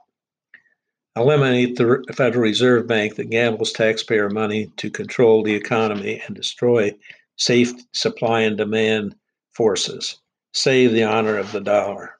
eliminate 1.17 1.77
the 1.77 2.03
Federal 2.15 2.43
Reserve 2.43 2.87
Bank 2.87 3.17
that 3.17 3.31
gambles 3.31 3.73
taxpayer 3.73 4.31
money 4.31 4.73
to 4.79 4.91
control 4.91 5.43
the 5.43 5.55
economy 5.55 6.23
and 6.27 6.35
destroy 6.35 6.93
safe 7.37 7.73
supply 7.93 8.41
and 8.41 8.57
demand 8.57 9.15
forces, 9.53 10.19
save 10.55 10.93
the 10.93 11.05
honor 11.05 11.37
of 11.37 11.53
the 11.53 11.61
dollar, 11.61 12.19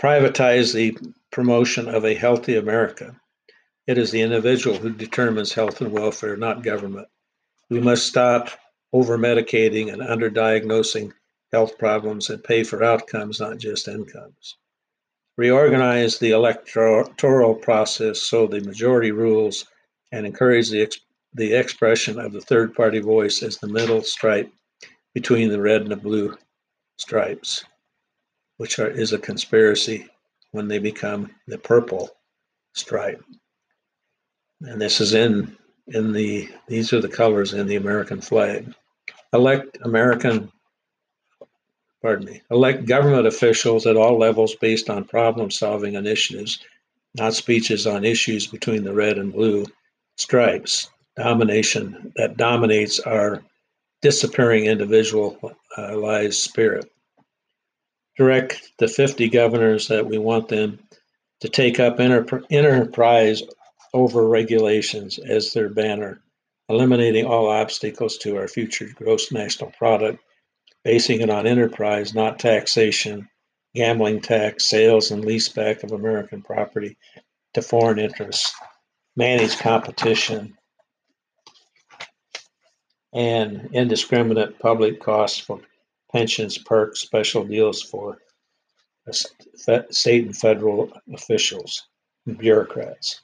privatize 0.00 0.72
the 0.72 0.96
promotion 1.30 1.88
of 1.88 2.04
a 2.04 2.14
healthy 2.14 2.56
America, 2.56 3.20
It 3.86 3.98
is 3.98 4.10
the 4.10 4.22
individual 4.22 4.78
who 4.78 4.90
determines 4.90 5.52
health 5.52 5.80
and 5.80 5.92
welfare, 5.92 6.36
not 6.36 6.62
government. 6.62 7.08
We 7.68 7.80
must 7.80 8.06
stop 8.06 8.50
over 8.92 9.18
medicating 9.18 9.92
and 9.92 10.00
underdiagnosing 10.00 11.12
health 11.52 11.76
problems 11.76 12.30
and 12.30 12.42
pay 12.42 12.64
for 12.64 12.82
outcomes, 12.82 13.40
not 13.40 13.58
just 13.58 13.88
incomes. 13.88 14.56
Reorganize 15.36 16.18
the 16.18 16.30
electoral 16.30 17.54
process 17.56 18.20
so 18.20 18.46
the 18.46 18.60
majority 18.60 19.10
rules 19.10 19.66
and 20.12 20.24
encourage 20.24 20.70
the, 20.70 20.88
the 21.32 21.54
expression 21.54 22.20
of 22.20 22.32
the 22.32 22.40
third 22.40 22.74
party 22.74 23.00
voice 23.00 23.42
as 23.42 23.56
the 23.56 23.66
middle 23.66 24.02
stripe 24.02 24.50
between 25.12 25.48
the 25.48 25.60
red 25.60 25.82
and 25.82 25.90
the 25.90 25.96
blue 25.96 26.36
stripes, 26.98 27.64
which 28.58 28.78
are, 28.78 28.90
is 28.90 29.12
a 29.12 29.18
conspiracy 29.18 30.06
when 30.52 30.68
they 30.68 30.78
become 30.78 31.30
the 31.48 31.58
purple 31.58 32.10
stripe. 32.74 33.22
And 34.60 34.80
this 34.80 35.00
is 35.00 35.14
in 35.14 35.56
in 35.88 36.12
the 36.12 36.48
these 36.68 36.92
are 36.92 37.00
the 37.00 37.08
colors 37.08 37.52
in 37.54 37.66
the 37.66 37.76
American 37.76 38.20
flag. 38.20 38.72
Elect 39.32 39.78
American 39.82 40.50
pardon 42.04 42.26
me, 42.26 42.42
elect 42.50 42.84
government 42.84 43.26
officials 43.26 43.86
at 43.86 43.96
all 43.96 44.18
levels 44.18 44.54
based 44.56 44.90
on 44.90 45.06
problem 45.06 45.50
solving 45.50 45.94
initiatives, 45.94 46.58
not 47.14 47.32
speeches 47.32 47.86
on 47.86 48.04
issues 48.04 48.46
between 48.46 48.84
the 48.84 48.92
red 48.92 49.16
and 49.16 49.32
blue 49.32 49.64
stripes. 50.18 50.90
Domination 51.16 52.12
that 52.16 52.36
dominates 52.36 53.00
our 53.00 53.42
disappearing 54.02 54.66
individual 54.66 55.56
uh, 55.78 56.30
spirit. 56.30 56.92
Direct 58.18 58.60
the 58.78 58.88
50 58.88 59.30
governors 59.30 59.88
that 59.88 60.06
we 60.06 60.18
want 60.18 60.48
them 60.48 60.78
to 61.40 61.48
take 61.48 61.80
up 61.80 62.00
enterprise 62.00 63.42
over 63.94 64.28
regulations 64.28 65.18
as 65.18 65.54
their 65.54 65.70
banner, 65.70 66.20
eliminating 66.68 67.24
all 67.24 67.48
obstacles 67.48 68.18
to 68.18 68.36
our 68.36 68.46
future 68.46 68.90
gross 68.94 69.32
national 69.32 69.70
product, 69.70 70.18
basing 70.84 71.22
it 71.22 71.30
on 71.30 71.46
enterprise, 71.46 72.14
not 72.14 72.38
taxation, 72.38 73.28
gambling 73.74 74.20
tax, 74.20 74.68
sales 74.68 75.10
and 75.10 75.24
leaseback 75.24 75.82
of 75.82 75.92
American 75.92 76.42
property 76.42 76.96
to 77.54 77.62
foreign 77.62 77.98
interests, 77.98 78.54
manage 79.16 79.58
competition, 79.58 80.56
and 83.14 83.68
indiscriminate 83.72 84.58
public 84.58 85.00
costs 85.00 85.38
for 85.38 85.60
pensions, 86.12 86.58
perks, 86.58 87.00
special 87.00 87.44
deals 87.44 87.82
for 87.82 88.18
state 89.10 90.24
and 90.24 90.36
federal 90.36 90.92
officials 91.12 91.88
and 92.26 92.38
bureaucrats. 92.38 93.20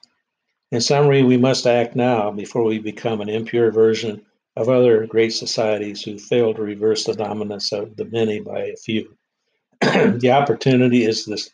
In 0.73 0.81
summary, 0.81 1.23
we 1.23 1.37
must 1.37 1.66
act 1.66 1.96
now 1.96 2.31
before 2.31 2.64
we 2.64 2.79
become 2.79 3.20
an 3.20 3.29
impure 3.29 3.73
version 3.73 4.25
of 4.57 4.69
other 4.69 5.07
great 5.07 5.33
societies 5.33 6.03
who 6.03 6.19
failed 6.19 6.57
to 6.57 6.63
reverse 6.63 7.05
the 7.05 7.15
dominance 7.15 7.73
of 7.73 7.97
the 7.97 8.05
many 8.07 8.41
by 8.41 8.65
a 8.65 8.77
few. 8.77 9.17
the 9.81 10.31
opportunity 10.31 11.05
is 11.05 11.25
this 11.25 11.51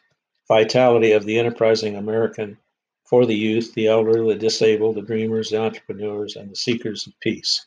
vitality 0.48 1.12
of 1.12 1.24
the 1.24 1.38
enterprising 1.38 1.96
American 1.96 2.58
for 3.04 3.24
the 3.26 3.36
youth, 3.36 3.74
the 3.74 3.86
elderly, 3.86 4.34
the 4.34 4.40
disabled, 4.40 4.96
the 4.96 5.02
dreamers, 5.02 5.50
the 5.50 5.58
entrepreneurs, 5.58 6.36
and 6.36 6.50
the 6.50 6.56
seekers 6.56 7.06
of 7.06 7.12
peace. 7.20 7.64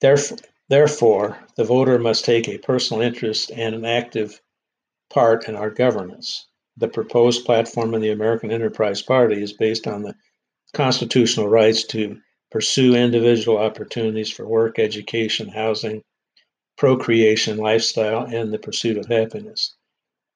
Therefore, 0.00 0.38
therefore, 0.68 1.38
the 1.56 1.64
voter 1.64 1.98
must 1.98 2.24
take 2.24 2.48
a 2.48 2.58
personal 2.58 3.02
interest 3.02 3.52
and 3.54 3.74
an 3.74 3.84
active 3.84 4.40
part 5.10 5.48
in 5.48 5.54
our 5.54 5.70
governance. 5.70 6.46
The 6.76 6.88
proposed 6.88 7.44
platform 7.44 7.94
of 7.94 8.00
the 8.00 8.10
American 8.10 8.50
Enterprise 8.50 9.02
Party 9.02 9.42
is 9.42 9.52
based 9.52 9.86
on 9.86 10.02
the 10.02 10.14
constitutional 10.72 11.48
rights 11.48 11.84
to 11.88 12.20
pursue 12.50 12.94
individual 12.94 13.58
opportunities 13.58 14.30
for 14.30 14.46
work, 14.46 14.78
education, 14.78 15.48
housing, 15.48 16.02
procreation, 16.76 17.58
lifestyle, 17.58 18.24
and 18.26 18.52
the 18.52 18.58
pursuit 18.58 18.96
of 18.96 19.06
happiness. 19.06 19.74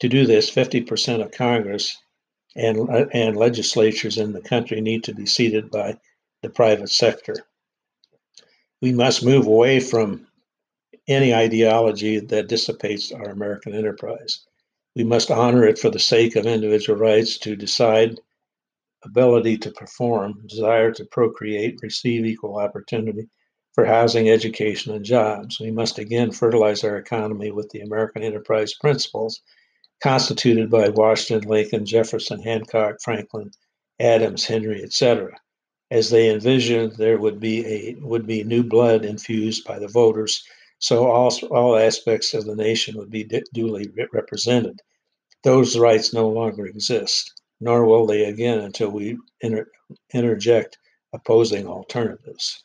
To 0.01 0.09
do 0.09 0.27
this, 0.27 0.51
50% 0.51 1.25
of 1.25 1.33
Congress 1.33 1.97
and, 2.57 2.89
uh, 2.89 3.07
and 3.13 3.37
legislatures 3.37 4.19
in 4.19 4.33
the 4.33 4.41
country 4.41 4.81
need 4.81 5.05
to 5.05 5.15
be 5.15 5.27
seated 5.27 5.71
by 5.71 5.99
the 6.43 6.51
private 6.51 6.91
sector. 6.91 7.35
We 8.81 8.93
must 8.93 9.25
move 9.25 9.47
away 9.47 9.81
from 9.81 10.27
any 11.09 11.35
ideology 11.35 12.19
that 12.19 12.49
dissipates 12.49 13.13
our 13.13 13.31
American 13.31 13.75
enterprise. 13.75 14.41
We 14.95 15.05
must 15.05 15.31
honor 15.31 15.67
it 15.67 15.79
for 15.79 15.91
the 15.91 15.99
sake 15.99 16.37
of 16.37 16.47
individual 16.47 16.99
rights 16.99 17.39
to 17.39 17.57
decide, 17.57 18.21
ability 19.05 19.59
to 19.59 19.71
perform, 19.71 20.43
desire 20.47 20.93
to 20.93 21.05
procreate, 21.07 21.81
receive 21.83 22.25
equal 22.25 22.59
opportunity 22.59 23.29
for 23.75 23.85
housing, 23.85 24.29
education, 24.29 24.95
and 24.95 25.05
jobs. 25.05 25.59
We 25.61 25.71
must 25.71 25.99
again 25.99 26.33
fertilize 26.33 26.85
our 26.85 26.97
economy 26.97 27.51
with 27.51 27.71
the 27.71 27.81
American 27.81 28.23
enterprise 28.23 28.75
principles 28.75 29.41
constituted 30.03 30.71
by 30.71 30.89
Washington, 30.89 31.49
Lincoln, 31.49 31.87
Jefferson, 31.87 32.41
Hancock, 32.43 32.97
Franklin, 33.03 33.51
Adams, 34.01 34.45
Henry, 34.45 34.83
etc. 34.83 35.37
As 35.91 36.11
they 36.11 36.31
envisioned, 36.31 36.93
there 36.93 37.19
would 37.19 37.41
be 37.41 37.67
a 37.67 37.95
would 38.01 38.27
be 38.27 38.45
new 38.45 38.63
blood 38.63 39.05
infused 39.05 39.65
by 39.65 39.79
the 39.79 39.89
voters 39.89 40.45
so 40.85 41.07
all, 41.07 41.33
all 41.51 41.77
aspects 41.77 42.35
of 42.35 42.45
the 42.45 42.55
nation 42.55 42.99
would 42.99 43.11
be 43.11 43.25
duly 43.55 43.91
represented. 44.13 44.83
Those 45.43 45.79
rights 45.79 46.13
no 46.13 46.29
longer 46.29 46.67
exist, 46.67 47.33
nor 47.65 47.87
will 47.87 48.07
they 48.07 48.27
again 48.27 48.59
until 48.59 48.91
we 48.91 49.17
inter- 49.41 49.71
interject 50.13 50.77
opposing 51.15 51.67
alternatives. 51.67 52.63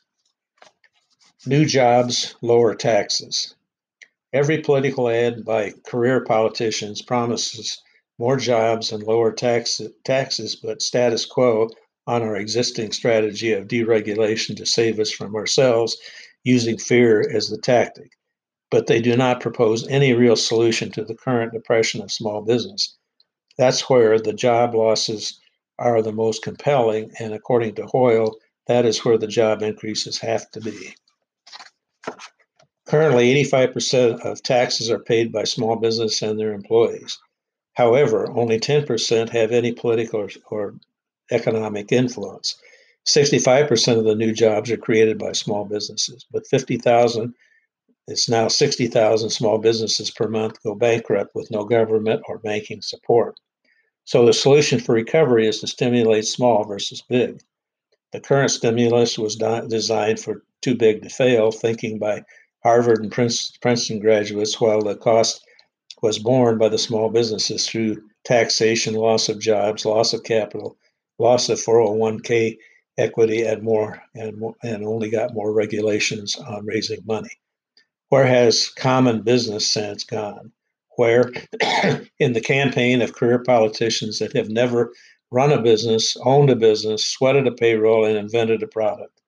New 1.45 1.65
jobs, 1.65 2.35
lower 2.41 2.75
taxes. 2.75 3.55
Every 4.33 4.61
political 4.61 5.09
ad 5.09 5.45
by 5.45 5.71
career 5.87 6.25
politicians 6.25 7.01
promises 7.01 7.81
more 8.17 8.35
jobs 8.35 8.91
and 8.91 9.01
lower 9.01 9.31
tax, 9.31 9.79
taxes, 10.03 10.57
but 10.57 10.81
status 10.81 11.25
quo 11.25 11.69
on 12.05 12.21
our 12.21 12.35
existing 12.35 12.91
strategy 12.91 13.53
of 13.53 13.69
deregulation 13.69 14.57
to 14.57 14.65
save 14.65 14.99
us 14.99 15.11
from 15.11 15.33
ourselves 15.33 15.95
using 16.43 16.77
fear 16.77 17.21
as 17.33 17.47
the 17.47 17.57
tactic, 17.57 18.11
but 18.69 18.87
they 18.87 19.01
do 19.01 19.15
not 19.15 19.39
propose 19.39 19.87
any 19.87 20.11
real 20.11 20.35
solution 20.35 20.91
to 20.91 21.05
the 21.05 21.15
current 21.15 21.53
depression 21.53 22.01
of 22.01 22.11
small 22.11 22.41
business. 22.41 22.97
That's 23.59 23.89
where 23.89 24.17
the 24.17 24.31
job 24.31 24.73
losses 24.73 25.37
are 25.77 26.01
the 26.01 26.13
most 26.13 26.43
compelling, 26.43 27.11
and 27.19 27.33
according 27.33 27.75
to 27.75 27.87
Hoyle, 27.87 28.37
that 28.67 28.85
is 28.85 29.03
where 29.03 29.17
the 29.17 29.27
job 29.27 29.61
increases 29.61 30.17
have 30.19 30.49
to 30.51 30.61
be. 30.61 30.95
Currently, 32.87 33.43
85% 33.43 34.21
of 34.21 34.41
taxes 34.41 34.89
are 34.89 35.03
paid 35.03 35.33
by 35.33 35.43
small 35.43 35.75
business 35.75 36.21
and 36.21 36.39
their 36.39 36.53
employees. 36.53 37.19
However, 37.73 38.31
only 38.31 38.61
10% 38.61 39.27
have 39.31 39.51
any 39.51 39.73
political 39.73 40.21
or, 40.21 40.29
or 40.49 40.75
economic 41.29 41.91
influence. 41.91 42.55
65% 43.05 43.97
of 43.97 44.05
the 44.05 44.15
new 44.15 44.31
jobs 44.31 44.71
are 44.71 44.77
created 44.77 45.17
by 45.17 45.33
small 45.33 45.65
businesses, 45.65 46.25
but 46.31 46.47
50,000, 46.47 47.33
it's 48.07 48.29
now 48.29 48.47
60,000 48.47 49.29
small 49.29 49.57
businesses 49.57 50.09
per 50.11 50.29
month 50.29 50.63
go 50.63 50.75
bankrupt 50.75 51.35
with 51.35 51.51
no 51.51 51.65
government 51.65 52.21
or 52.29 52.39
banking 52.39 52.81
support. 52.81 53.35
So 54.09 54.25
the 54.25 54.33
solution 54.33 54.79
for 54.79 54.95
recovery 54.95 55.45
is 55.47 55.59
to 55.59 55.67
stimulate 55.67 56.25
small 56.25 56.63
versus 56.63 57.03
big. 57.07 57.43
The 58.11 58.19
current 58.19 58.49
stimulus 58.49 59.19
was 59.19 59.35
designed 59.35 60.19
for 60.19 60.41
too 60.63 60.73
big 60.73 61.03
to 61.03 61.09
fail, 61.09 61.51
thinking 61.51 61.99
by 61.99 62.23
Harvard 62.63 63.03
and 63.03 63.11
Princeton 63.11 63.99
graduates, 63.99 64.59
while 64.59 64.81
the 64.81 64.95
cost 64.95 65.45
was 66.01 66.17
borne 66.17 66.57
by 66.57 66.69
the 66.69 66.79
small 66.79 67.09
businesses 67.09 67.67
through 67.67 68.01
taxation, 68.23 68.95
loss 68.95 69.29
of 69.29 69.39
jobs, 69.39 69.85
loss 69.85 70.11
of 70.11 70.23
capital, 70.23 70.75
loss 71.19 71.47
of 71.47 71.59
401k 71.59 72.57
equity 72.97 73.43
and 73.43 73.61
more 73.61 74.01
and 74.15 74.43
and 74.63 74.87
only 74.87 75.11
got 75.11 75.35
more 75.35 75.53
regulations 75.53 76.35
on 76.35 76.65
raising 76.65 77.05
money. 77.05 77.37
Where 78.07 78.25
has 78.25 78.69
common 78.69 79.21
business 79.21 79.69
sense 79.69 80.03
gone? 80.03 80.51
Where 80.99 81.31
in 82.19 82.33
the 82.33 82.41
campaign 82.41 83.01
of 83.01 83.13
career 83.13 83.39
politicians 83.39 84.19
that 84.19 84.33
have 84.33 84.49
never 84.49 84.91
run 85.31 85.53
a 85.53 85.61
business, 85.61 86.17
owned 86.25 86.49
a 86.49 86.57
business, 86.57 87.05
sweated 87.05 87.47
a 87.47 87.53
payroll, 87.53 88.03
and 88.03 88.17
invented 88.17 88.61
a 88.61 88.67
product. 88.67 89.21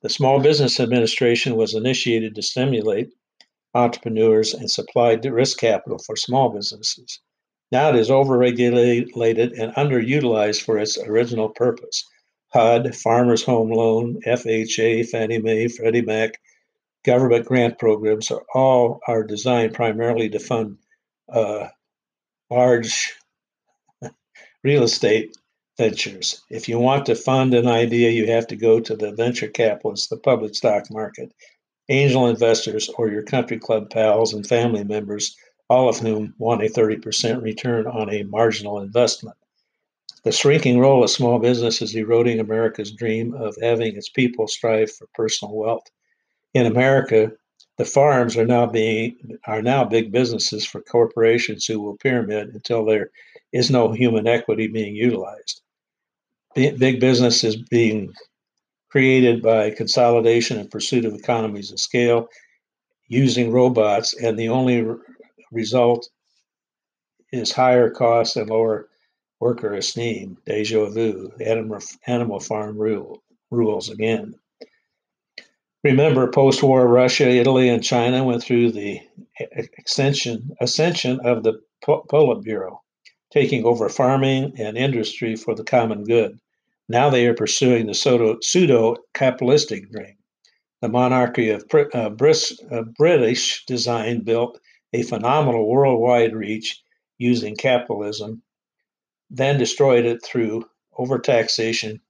The 0.00 0.10
Small 0.10 0.38
Business 0.38 0.78
Administration 0.78 1.56
was 1.56 1.74
initiated 1.74 2.36
to 2.36 2.42
stimulate 2.42 3.08
entrepreneurs 3.74 4.54
and 4.54 4.70
supply 4.70 5.14
risk 5.14 5.58
capital 5.58 5.98
for 5.98 6.14
small 6.14 6.50
businesses. 6.50 7.18
Now 7.72 7.88
it 7.88 7.96
is 7.96 8.10
overregulated 8.10 9.60
and 9.60 9.74
underutilized 9.74 10.62
for 10.62 10.78
its 10.78 10.96
original 10.98 11.48
purpose 11.48 12.04
HUD, 12.52 12.94
Farmers 12.94 13.42
Home 13.42 13.72
Loan, 13.72 14.20
FHA, 14.24 15.08
Fannie 15.08 15.38
Mae, 15.38 15.66
Freddie 15.66 16.00
Mac, 16.00 16.40
government 17.04 17.44
grant 17.44 17.76
programs 17.80 18.30
are 18.30 18.44
all 18.54 19.00
are 19.08 19.24
designed 19.24 19.74
primarily 19.74 20.28
to 20.28 20.38
fund 20.38 20.78
uh, 21.28 21.68
large 22.50 23.14
real 24.64 24.82
estate 24.82 25.36
ventures. 25.76 26.42
If 26.50 26.68
you 26.68 26.78
want 26.78 27.06
to 27.06 27.14
fund 27.14 27.54
an 27.54 27.66
idea, 27.66 28.10
you 28.10 28.26
have 28.26 28.46
to 28.48 28.56
go 28.56 28.80
to 28.80 28.96
the 28.96 29.12
venture 29.12 29.48
capitalists, 29.48 30.08
the 30.08 30.16
public 30.16 30.54
stock 30.54 30.90
market, 30.90 31.32
angel 31.88 32.26
investors, 32.26 32.88
or 32.96 33.08
your 33.08 33.22
country 33.22 33.58
club 33.58 33.90
pals 33.90 34.34
and 34.34 34.46
family 34.46 34.84
members, 34.84 35.36
all 35.70 35.88
of 35.88 35.98
whom 35.98 36.34
want 36.38 36.62
a 36.62 36.66
30% 36.66 37.42
return 37.42 37.86
on 37.86 38.10
a 38.10 38.24
marginal 38.24 38.80
investment. 38.80 39.36
The 40.24 40.32
shrinking 40.32 40.80
role 40.80 41.04
of 41.04 41.10
small 41.10 41.38
business 41.38 41.80
is 41.80 41.94
eroding 41.94 42.40
America's 42.40 42.90
dream 42.90 43.34
of 43.34 43.56
having 43.62 43.96
its 43.96 44.08
people 44.08 44.48
strive 44.48 44.90
for 44.90 45.06
personal 45.14 45.54
wealth. 45.54 45.86
In 46.54 46.66
America, 46.66 47.32
the 47.78 47.84
farms 47.84 48.36
are 48.36 48.44
now 48.44 48.66
being 48.66 49.38
are 49.46 49.62
now 49.62 49.84
big 49.84 50.10
businesses 50.12 50.66
for 50.66 50.80
corporations 50.82 51.64
who 51.64 51.80
will 51.80 51.96
pyramid 51.96 52.48
until 52.48 52.84
there 52.84 53.10
is 53.52 53.70
no 53.70 53.92
human 53.92 54.26
equity 54.26 54.66
being 54.66 54.94
utilized. 54.94 55.62
Big 56.54 57.00
business 57.00 57.44
is 57.44 57.56
being 57.56 58.12
created 58.90 59.42
by 59.42 59.70
consolidation 59.70 60.58
and 60.58 60.70
pursuit 60.70 61.04
of 61.04 61.14
economies 61.14 61.70
of 61.70 61.78
scale 61.78 62.28
using 63.06 63.52
robots, 63.52 64.14
and 64.14 64.38
the 64.38 64.48
only 64.48 64.84
result 65.52 66.08
is 67.32 67.52
higher 67.52 67.90
costs 67.90 68.36
and 68.36 68.50
lower 68.50 68.88
worker 69.40 69.74
esteem. 69.74 70.36
Deja 70.46 70.86
vu. 70.86 71.30
Animal, 71.40 71.80
animal 72.06 72.40
farm 72.40 72.76
rule, 72.76 73.22
rules 73.50 73.88
again. 73.88 74.34
Remember, 75.84 76.28
post-war 76.28 76.88
Russia, 76.88 77.28
Italy, 77.28 77.68
and 77.68 77.84
China 77.84 78.24
went 78.24 78.42
through 78.42 78.72
the 78.72 79.00
extension, 79.38 80.56
ascension 80.60 81.20
of 81.20 81.44
the 81.44 81.60
Politburo, 81.84 82.80
taking 83.30 83.64
over 83.64 83.88
farming 83.88 84.54
and 84.58 84.76
industry 84.76 85.36
for 85.36 85.54
the 85.54 85.62
common 85.62 86.02
good. 86.02 86.40
Now 86.88 87.10
they 87.10 87.26
are 87.26 87.34
pursuing 87.34 87.86
the 87.86 87.94
pseudo 87.94 88.96
capitalistic 89.14 89.90
dream. 89.92 90.16
The 90.80 90.88
monarchy 90.88 91.50
of 91.50 91.64
uh, 91.72 92.10
uh, 92.70 92.82
British 92.96 93.64
design 93.66 94.22
built 94.22 94.60
a 94.92 95.02
phenomenal 95.02 95.68
worldwide 95.68 96.34
reach 96.34 96.82
using 97.18 97.54
capitalism, 97.54 98.42
then 99.30 99.58
destroyed 99.58 100.06
it 100.06 100.24
through 100.24 100.64
overtaxation 100.98 102.00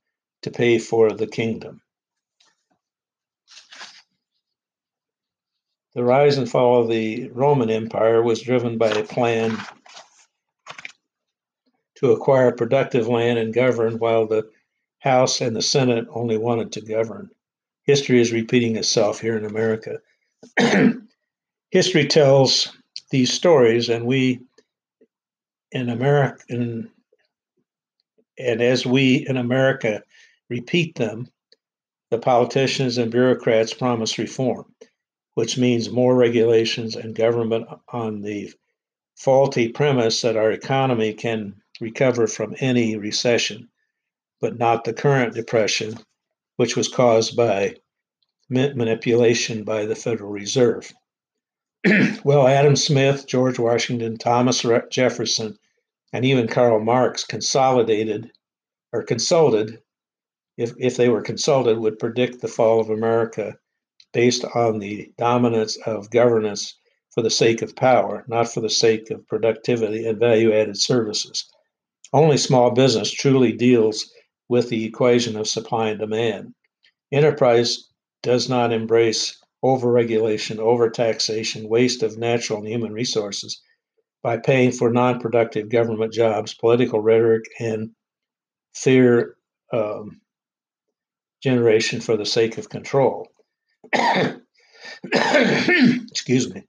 to 0.42 0.50
pay 0.50 0.78
for 0.78 1.12
the 1.12 1.26
kingdom. 1.26 1.82
The 5.98 6.04
rise 6.04 6.38
and 6.38 6.48
fall 6.48 6.80
of 6.80 6.88
the 6.88 7.28
Roman 7.30 7.70
Empire 7.70 8.22
was 8.22 8.42
driven 8.42 8.78
by 8.78 8.90
a 8.90 9.02
plan 9.02 9.58
to 11.96 12.12
acquire 12.12 12.52
productive 12.52 13.08
land 13.08 13.40
and 13.40 13.52
govern, 13.52 13.98
while 13.98 14.24
the 14.24 14.48
House 15.00 15.40
and 15.40 15.56
the 15.56 15.60
Senate 15.60 16.06
only 16.10 16.38
wanted 16.38 16.70
to 16.70 16.82
govern. 16.82 17.30
History 17.82 18.20
is 18.20 18.30
repeating 18.30 18.76
itself 18.76 19.20
here 19.20 19.36
in 19.36 19.44
America. 19.44 19.98
History 21.72 22.06
tells 22.06 22.72
these 23.10 23.32
stories, 23.32 23.88
and 23.88 24.06
we 24.06 24.38
in 25.72 25.88
America, 25.88 26.44
in, 26.48 26.88
and 28.38 28.62
as 28.62 28.86
we 28.86 29.26
in 29.28 29.36
America 29.36 30.04
repeat 30.48 30.94
them, 30.94 31.28
the 32.12 32.18
politicians 32.18 32.98
and 32.98 33.10
bureaucrats 33.10 33.74
promise 33.74 34.16
reform 34.16 34.64
which 35.38 35.56
means 35.56 35.88
more 35.88 36.16
regulations 36.16 36.96
and 36.96 37.14
government 37.14 37.64
on 37.90 38.22
the 38.22 38.52
faulty 39.14 39.68
premise 39.68 40.20
that 40.22 40.36
our 40.36 40.50
economy 40.50 41.14
can 41.14 41.54
recover 41.80 42.26
from 42.26 42.56
any 42.58 42.96
recession, 42.96 43.68
but 44.40 44.58
not 44.58 44.82
the 44.82 44.92
current 44.92 45.34
depression, 45.34 45.96
which 46.56 46.76
was 46.76 46.88
caused 46.88 47.36
by 47.36 47.72
manipulation 48.50 49.62
by 49.62 49.86
the 49.86 49.94
Federal 49.94 50.32
Reserve. 50.32 50.92
well, 52.24 52.48
Adam 52.48 52.74
Smith, 52.74 53.24
George 53.28 53.60
Washington, 53.60 54.18
Thomas 54.18 54.66
Jefferson, 54.90 55.56
and 56.12 56.24
even 56.24 56.48
Karl 56.48 56.80
Marx 56.80 57.22
consolidated 57.22 58.32
or 58.92 59.04
consulted, 59.04 59.80
if, 60.56 60.72
if 60.80 60.96
they 60.96 61.08
were 61.08 61.22
consulted, 61.22 61.78
would 61.78 62.00
predict 62.00 62.40
the 62.40 62.48
fall 62.48 62.80
of 62.80 62.90
America 62.90 63.56
based 64.12 64.44
on 64.54 64.78
the 64.78 65.12
dominance 65.18 65.76
of 65.86 66.10
governance 66.10 66.74
for 67.10 67.22
the 67.22 67.30
sake 67.30 67.62
of 67.62 67.76
power, 67.76 68.24
not 68.28 68.52
for 68.52 68.60
the 68.60 68.70
sake 68.70 69.10
of 69.10 69.26
productivity 69.26 70.06
and 70.06 70.18
value 70.18 70.52
added 70.52 70.76
services. 70.76 71.48
Only 72.12 72.36
small 72.36 72.70
business 72.70 73.10
truly 73.10 73.52
deals 73.52 74.10
with 74.48 74.68
the 74.68 74.84
equation 74.84 75.36
of 75.36 75.48
supply 75.48 75.90
and 75.90 75.98
demand. 75.98 76.54
Enterprise 77.12 77.90
does 78.22 78.48
not 78.48 78.72
embrace 78.72 79.38
overregulation, 79.64 80.56
overtaxation, 80.56 81.68
waste 81.68 82.02
of 82.02 82.18
natural 82.18 82.60
and 82.60 82.68
human 82.68 82.92
resources 82.92 83.60
by 84.22 84.36
paying 84.36 84.72
for 84.72 84.90
non 84.90 85.20
productive 85.20 85.68
government 85.68 86.12
jobs, 86.12 86.54
political 86.54 87.00
rhetoric, 87.00 87.44
and 87.58 87.90
fear 88.74 89.36
um, 89.72 90.20
generation 91.42 92.00
for 92.00 92.16
the 92.16 92.26
sake 92.26 92.58
of 92.58 92.68
control. 92.68 93.27
Excuse 96.10 96.52
me. 96.52 96.64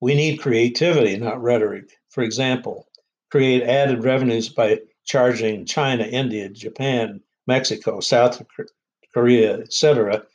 We 0.00 0.14
need 0.14 0.38
creativity, 0.38 1.16
not 1.16 1.42
rhetoric. 1.42 1.90
For 2.10 2.22
example, 2.22 2.86
create 3.30 3.62
added 3.62 4.04
revenues 4.04 4.48
by 4.48 4.80
charging 5.04 5.64
China, 5.64 6.04
India, 6.04 6.48
Japan, 6.48 7.20
Mexico, 7.46 8.00
South 8.00 8.42
Korea, 9.12 9.60
etc., 9.60 10.26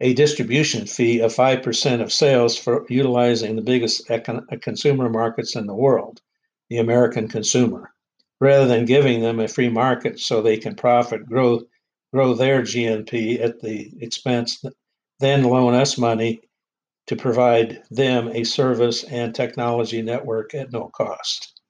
a 0.00 0.14
distribution 0.14 0.86
fee 0.86 1.20
of 1.20 1.34
5% 1.34 2.00
of 2.00 2.12
sales 2.12 2.56
for 2.56 2.86
utilizing 2.88 3.56
the 3.56 3.62
biggest 3.62 4.08
econ- 4.08 4.62
consumer 4.62 5.10
markets 5.10 5.54
in 5.54 5.66
the 5.66 5.74
world, 5.74 6.22
the 6.70 6.78
American 6.78 7.28
consumer, 7.28 7.92
rather 8.40 8.66
than 8.66 8.86
giving 8.86 9.20
them 9.20 9.38
a 9.40 9.48
free 9.48 9.68
market 9.68 10.18
so 10.18 10.40
they 10.40 10.56
can 10.56 10.74
profit, 10.74 11.26
grow 11.26 11.60
grow 12.12 12.34
their 12.34 12.62
GNP 12.62 13.40
at 13.40 13.60
the 13.60 13.92
expense, 14.00 14.62
then 15.20 15.44
loan 15.44 15.74
us 15.74 15.98
money 15.98 16.40
to 17.06 17.16
provide 17.16 17.82
them 17.90 18.28
a 18.28 18.44
service 18.44 19.04
and 19.04 19.34
technology 19.34 20.02
network 20.02 20.54
at 20.54 20.72
no 20.72 20.88
cost. 20.88 21.60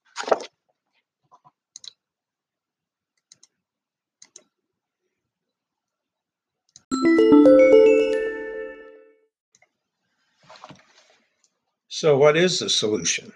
So, 11.88 12.16
what 12.16 12.36
is 12.36 12.60
the 12.60 12.70
solution? 12.70 13.32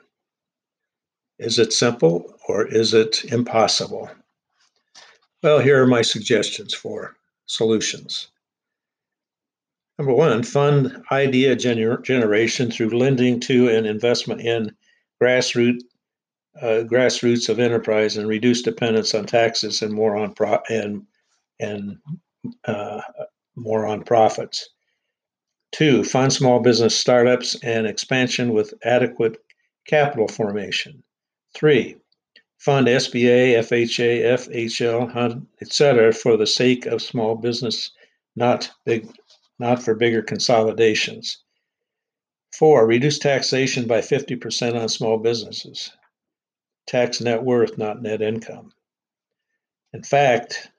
Is 1.38 1.58
it 1.58 1.72
simple 1.72 2.38
or 2.48 2.66
is 2.66 2.94
it 2.94 3.24
impossible? 3.24 4.08
Well, 5.44 5.58
here 5.58 5.82
are 5.82 5.86
my 5.86 6.00
suggestions 6.00 6.72
for 6.72 7.16
solutions. 7.44 8.28
Number 9.98 10.14
one, 10.14 10.42
fund 10.42 11.04
idea 11.12 11.54
gener- 11.54 12.02
generation 12.02 12.70
through 12.70 12.98
lending 12.98 13.40
to 13.40 13.68
and 13.68 13.86
investment 13.86 14.40
in 14.40 14.74
grassroots 15.22 15.82
uh, 16.62 16.84
grassroots 16.86 17.50
of 17.50 17.58
enterprise 17.58 18.16
and 18.16 18.26
reduce 18.26 18.62
dependence 18.62 19.14
on 19.14 19.26
taxes 19.26 19.82
and 19.82 19.92
more 19.92 20.16
on 20.16 20.32
pro- 20.32 20.62
and 20.70 21.06
and 21.60 21.98
uh, 22.64 23.02
more 23.54 23.86
on 23.86 24.02
profits. 24.02 24.70
Two, 25.72 26.04
fund 26.04 26.32
small 26.32 26.60
business 26.60 26.96
startups 26.96 27.54
and 27.62 27.86
expansion 27.86 28.54
with 28.54 28.72
adequate 28.82 29.36
capital 29.86 30.26
formation. 30.26 31.02
Three, 31.52 31.98
fund 32.64 32.86
SBA, 32.86 33.58
FHA, 33.58 34.24
FHL, 34.24 35.46
et 35.60 35.70
cetera, 35.70 36.12
for 36.14 36.38
the 36.38 36.46
sake 36.46 36.86
of 36.86 37.02
small 37.02 37.34
business, 37.34 37.90
not 38.36 38.70
big, 38.86 39.06
not 39.58 39.82
for 39.82 39.94
bigger 39.94 40.22
consolidations. 40.22 41.44
Four, 42.54 42.86
reduce 42.86 43.18
taxation 43.18 43.86
by 43.86 44.00
50% 44.00 44.80
on 44.80 44.88
small 44.88 45.18
businesses. 45.18 45.90
Tax 46.86 47.20
net 47.20 47.42
worth, 47.42 47.76
not 47.76 48.00
net 48.00 48.22
income. 48.22 48.72
In 49.92 50.02
fact, 50.02 50.70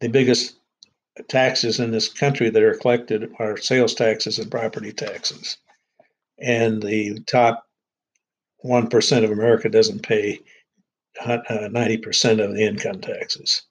the 0.00 0.08
biggest 0.08 0.54
taxes 1.28 1.80
in 1.80 1.90
this 1.90 2.08
country 2.08 2.50
that 2.50 2.62
are 2.62 2.74
collected 2.74 3.32
are 3.40 3.56
sales 3.56 3.94
taxes 3.94 4.38
and 4.38 4.50
property 4.50 4.92
taxes. 4.92 5.58
And 6.38 6.80
the 6.80 7.18
top 7.26 7.66
1% 8.64 9.24
of 9.24 9.30
America 9.30 9.68
doesn't 9.68 10.02
pay 10.02 10.38
90% 11.22 12.40
uh, 12.40 12.44
of 12.44 12.54
the 12.54 12.64
income 12.64 13.00
taxes. 13.00 13.62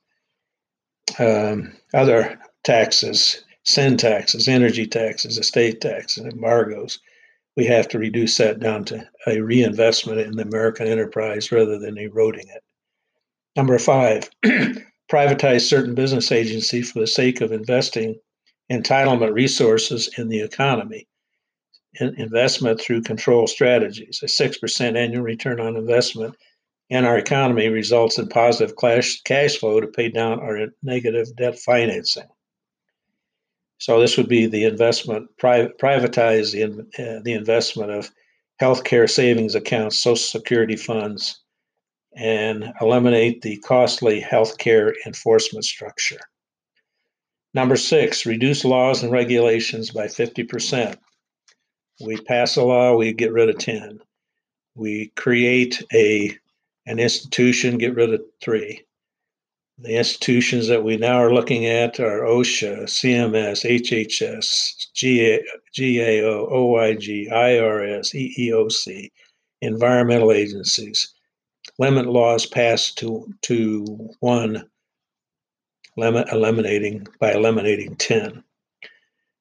Um, 1.19 1.73
other 1.93 2.39
taxes, 2.63 3.43
sin 3.63 3.97
taxes, 3.97 4.47
energy 4.47 4.87
taxes, 4.87 5.37
estate 5.37 5.81
taxes, 5.81 6.25
embargoes, 6.25 6.99
we 7.55 7.65
have 7.65 7.87
to 7.89 7.99
reduce 7.99 8.37
that 8.37 8.59
down 8.59 8.83
to 8.85 9.07
a 9.27 9.39
reinvestment 9.39 10.19
in 10.19 10.35
the 10.35 10.43
American 10.43 10.87
enterprise 10.87 11.51
rather 11.51 11.77
than 11.77 11.97
eroding 11.97 12.47
it. 12.47 12.63
Number 13.55 13.77
five, 13.77 14.29
privatize 15.11 15.61
certain 15.61 15.93
business 15.93 16.31
agency 16.31 16.81
for 16.81 16.99
the 16.99 17.07
sake 17.07 17.41
of 17.41 17.51
investing 17.51 18.19
entitlement 18.71 19.33
resources 19.33 20.09
in 20.17 20.29
the 20.29 20.41
economy. 20.41 21.07
In 21.99 22.15
investment 22.19 22.81
through 22.81 23.03
control 23.03 23.45
strategies. 23.45 24.21
A 24.23 24.25
6% 24.25 24.97
annual 24.97 25.21
return 25.21 25.59
on 25.59 25.77
investment 25.77 26.35
in 26.89 27.05
our 27.05 27.17
economy 27.17 27.69
results 27.69 28.17
in 28.17 28.27
positive 28.27 28.75
cash, 28.77 29.21
cash 29.21 29.57
flow 29.57 29.79
to 29.79 29.87
pay 29.87 30.09
down 30.09 30.39
our 30.39 30.67
negative 30.81 31.35
debt 31.35 31.57
financing. 31.57 32.27
So 33.79 33.99
this 33.99 34.15
would 34.17 34.29
be 34.29 34.45
the 34.45 34.65
investment, 34.65 35.29
privatize 35.37 36.53
the, 36.53 36.63
uh, 36.63 37.21
the 37.23 37.33
investment 37.33 37.91
of 37.91 38.09
healthcare 38.61 39.09
savings 39.09 39.55
accounts, 39.55 39.99
Social 39.99 40.15
Security 40.15 40.75
funds, 40.75 41.41
and 42.15 42.71
eliminate 42.79 43.41
the 43.41 43.57
costly 43.57 44.21
healthcare 44.21 44.93
enforcement 45.05 45.65
structure. 45.65 46.19
Number 47.53 47.75
six, 47.75 48.25
reduce 48.25 48.63
laws 48.65 49.03
and 49.03 49.11
regulations 49.11 49.91
by 49.91 50.07
50%. 50.07 50.97
We 52.03 52.17
pass 52.17 52.55
a 52.55 52.63
law, 52.63 52.95
we 52.95 53.13
get 53.13 53.31
rid 53.31 53.49
of 53.49 53.57
10. 53.57 53.99
We 54.75 55.11
create 55.15 55.83
a 55.93 56.37
an 56.85 56.99
institution, 56.99 57.77
get 57.77 57.95
rid 57.95 58.13
of 58.13 58.21
three. 58.41 58.85
The 59.79 59.97
institutions 59.97 60.67
that 60.67 60.83
we 60.83 60.97
now 60.97 61.15
are 61.15 61.33
looking 61.33 61.65
at 61.65 61.99
are 61.99 62.21
OSHA, 62.21 62.83
CMS, 62.83 63.65
HHS, 63.65 64.91
GA, 64.93 65.43
GAO, 65.75 66.47
OIG, 66.51 67.27
IRS, 67.31 68.13
EEOC, 68.13 69.11
environmental 69.61 70.31
agencies. 70.31 71.13
Limit 71.79 72.05
laws 72.05 72.45
passed 72.45 72.97
to, 72.99 73.33
to 73.41 73.85
one, 74.19 74.69
eliminating 75.97 77.07
by 77.19 77.33
eliminating 77.33 77.95
10. 77.95 78.43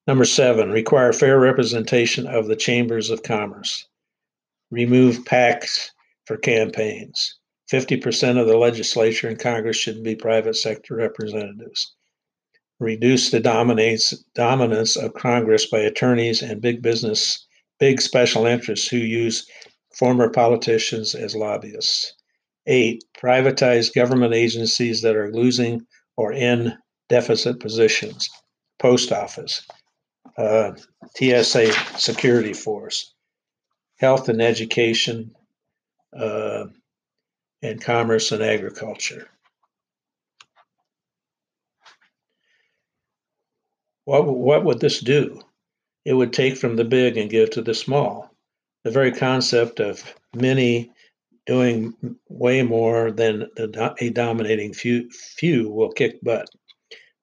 Number 0.07 0.25
seven, 0.25 0.71
require 0.71 1.13
fair 1.13 1.39
representation 1.39 2.27
of 2.27 2.47
the 2.47 2.57
chambers 2.57 3.11
of 3.11 3.23
commerce. 3.23 3.87
Remove 4.71 5.25
PACs 5.25 5.92
for 6.27 6.37
campaigns. 6.37 7.39
50% 7.71 8.39
of 8.39 8.47
the 8.47 8.59
legislature 8.59 9.29
and 9.29 9.39
Congress 9.39 9.77
should 9.77 10.03
be 10.03 10.15
private 10.15 10.57
sector 10.57 10.97
representatives. 10.97 11.95
Reduce 12.79 13.31
the 13.31 13.41
dominance 13.41 14.97
of 14.97 15.15
Congress 15.15 15.67
by 15.67 15.79
attorneys 15.79 16.43
and 16.43 16.61
big 16.61 16.83
business, 16.83 17.47
big 17.79 18.01
special 18.01 18.45
interests 18.45 18.89
who 18.89 18.99
use 18.99 19.47
former 19.97 20.29
politicians 20.29 21.15
as 21.15 21.37
lobbyists. 21.37 22.13
Eight, 22.67 23.05
privatize 23.17 23.95
government 23.95 24.35
agencies 24.35 25.03
that 25.03 25.17
are 25.17 25.33
losing 25.33 25.87
or 26.17 26.33
in 26.33 26.77
deficit 27.09 27.61
positions. 27.61 28.29
Post 28.79 29.13
office, 29.13 29.67
uh, 30.37 30.73
TSA 31.17 31.73
security 31.99 32.53
force, 32.53 33.15
health 33.99 34.29
and 34.29 34.43
education, 34.43 35.33
uh, 36.17 36.65
and 37.63 37.81
commerce 37.81 38.33
and 38.33 38.43
agriculture. 38.43 39.29
What, 44.05 44.27
what 44.27 44.65
would 44.65 44.81
this 44.81 45.01
do? 45.01 45.41
It 46.05 46.15
would 46.15 46.33
take 46.33 46.57
from 46.57 46.77
the 46.77 46.85
big 46.85 47.17
and 47.17 47.31
give 47.31 47.51
to 47.51 47.63
the 47.63 47.75
small. 47.75 48.35
The 48.85 48.91
very 48.91 49.13
concept 49.13 49.79
of 49.79 50.03
many 50.35 50.91
doing 51.47 51.95
way 52.29 52.63
more 52.63 53.11
than 53.13 53.49
a 53.57 54.11
dominating 54.11 54.73
few, 54.73 55.09
few 55.11 55.71
will 55.71 55.93
kick 55.93 56.21
butt. 56.23 56.49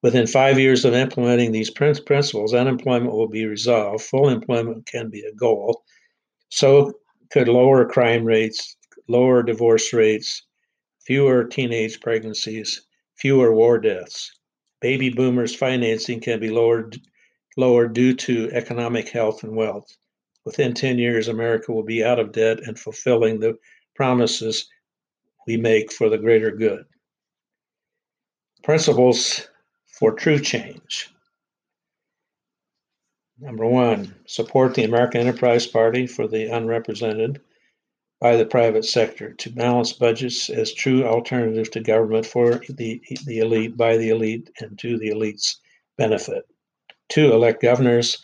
Within 0.01 0.27
five 0.27 0.57
years 0.57 0.85
of 0.85 0.93
implementing 0.93 1.51
these 1.51 1.69
principles, 1.69 2.53
unemployment 2.53 3.11
will 3.11 3.27
be 3.27 3.45
resolved. 3.45 4.03
Full 4.03 4.29
employment 4.29 4.85
can 4.85 5.09
be 5.09 5.21
a 5.21 5.35
goal. 5.35 5.83
So 6.49 6.93
could 7.31 7.49
lower 7.49 7.85
crime 7.85 8.23
rates, 8.23 8.77
lower 9.09 9.41
divorce 9.41 9.91
rates, 9.91 10.43
fewer 11.01 11.43
teenage 11.43 11.99
pregnancies, 11.99 12.85
fewer 13.15 13.51
war 13.51 13.79
deaths. 13.79 14.31
Baby 14.79 15.09
boomers' 15.09 15.55
financing 15.55 16.21
can 16.21 16.39
be 16.39 16.49
lowered, 16.49 16.95
lowered 17.57 17.93
due 17.93 18.15
to 18.15 18.51
economic 18.51 19.09
health 19.09 19.43
and 19.43 19.55
wealth. 19.55 19.97
Within 20.45 20.73
10 20.73 20.99
years, 20.99 21.27
America 21.27 21.73
will 21.73 21.83
be 21.83 22.03
out 22.03 22.19
of 22.19 22.31
debt 22.31 22.59
and 22.65 22.79
fulfilling 22.79 23.39
the 23.39 23.57
promises 23.95 24.69
we 25.47 25.57
make 25.57 25.91
for 25.91 26.07
the 26.07 26.17
greater 26.17 26.51
good. 26.51 26.85
Principles 28.63 29.49
for 29.87 30.13
true 30.13 30.39
change. 30.39 31.09
Number 33.39 33.65
one, 33.65 34.15
support 34.27 34.75
the 34.75 34.83
American 34.83 35.21
Enterprise 35.21 35.65
Party 35.65 36.05
for 36.05 36.27
the 36.27 36.45
unrepresented 36.45 37.41
by 38.19 38.35
the 38.35 38.45
private 38.45 38.83
sector 38.83 39.33
to 39.33 39.49
balance 39.49 39.93
budgets 39.93 40.49
as 40.49 40.73
true 40.73 41.05
alternative 41.05 41.71
to 41.71 41.79
government 41.79 42.25
for 42.25 42.61
the, 42.69 43.01
the 43.25 43.39
elite 43.39 43.77
by 43.77 43.95
the 43.95 44.09
elite 44.09 44.49
and 44.59 44.77
to 44.77 44.97
the 44.97 45.09
elite's 45.09 45.59
benefit. 45.97 46.43
Two, 47.07 47.31
elect 47.31 47.61
governors 47.61 48.17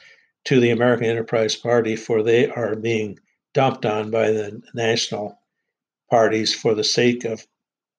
to 0.44 0.60
the 0.60 0.70
American 0.70 1.06
Enterprise 1.06 1.56
Party 1.56 1.96
for 1.96 2.22
they 2.22 2.48
are 2.48 2.76
being 2.76 3.18
dumped 3.54 3.86
on 3.86 4.12
by 4.12 4.32
the 4.32 4.62
national 4.74 5.40
parties 6.10 6.54
for 6.54 6.76
the 6.76 6.84
sake 6.84 7.24
of 7.24 7.48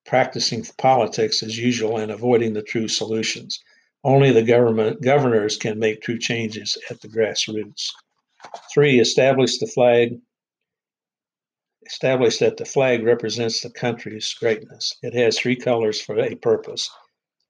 practicing 0.05 0.65
politics 0.79 1.43
as 1.43 1.59
usual 1.59 1.97
and 1.97 2.13
avoiding 2.13 2.53
the 2.53 2.63
true 2.63 2.89
solutions. 2.89 3.63
Only 4.05 4.31
the 4.31 4.43
government 4.43 5.03
governors 5.03 5.57
can 5.57 5.79
make 5.79 6.03
true 6.03 6.19
changes 6.19 6.79
at 6.91 7.01
the 7.01 7.09
grassroots. 7.09 7.91
Three, 8.73 9.01
establish 9.01 9.59
the 9.59 9.67
flag 9.67 10.21
established 11.87 12.41
that 12.41 12.57
the 12.57 12.65
flag 12.65 13.03
represents 13.05 13.61
the 13.61 13.71
country's 13.71 14.35
greatness. 14.35 14.95
It 15.03 15.15
has 15.15 15.39
three 15.39 15.57
colors 15.57 16.01
for 16.01 16.19
a 16.19 16.35
purpose. 16.35 16.91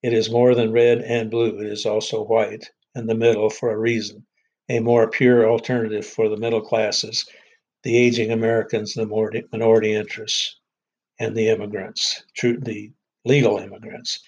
It 0.03 0.13
is 0.13 0.31
more 0.31 0.55
than 0.55 0.73
red 0.73 1.01
and 1.01 1.31
blue, 1.31 1.59
it 1.61 1.67
is 1.67 1.87
also 1.87 2.25
white 2.25 2.71
in 2.95 3.07
the 3.07 3.15
middle 3.15 3.51
for 3.51 3.71
a 3.71 3.79
reason, 3.79 4.27
a 4.69 4.81
more 4.81 5.11
pure 5.11 5.49
alternative 5.49 6.07
for 6.07 6.29
the 6.29 6.37
middle 6.37 6.61
classes, 6.61 7.27
the 7.83 7.97
aging 7.97 8.31
Americans, 8.31 8.95
the 8.95 9.07
minority 9.53 9.95
interests, 9.95 10.61
and 11.19 11.35
the 11.35 11.49
immigrants, 11.49 12.23
true, 12.37 12.59
the 12.61 12.93
legal 13.25 13.59
immigrants, 13.59 14.21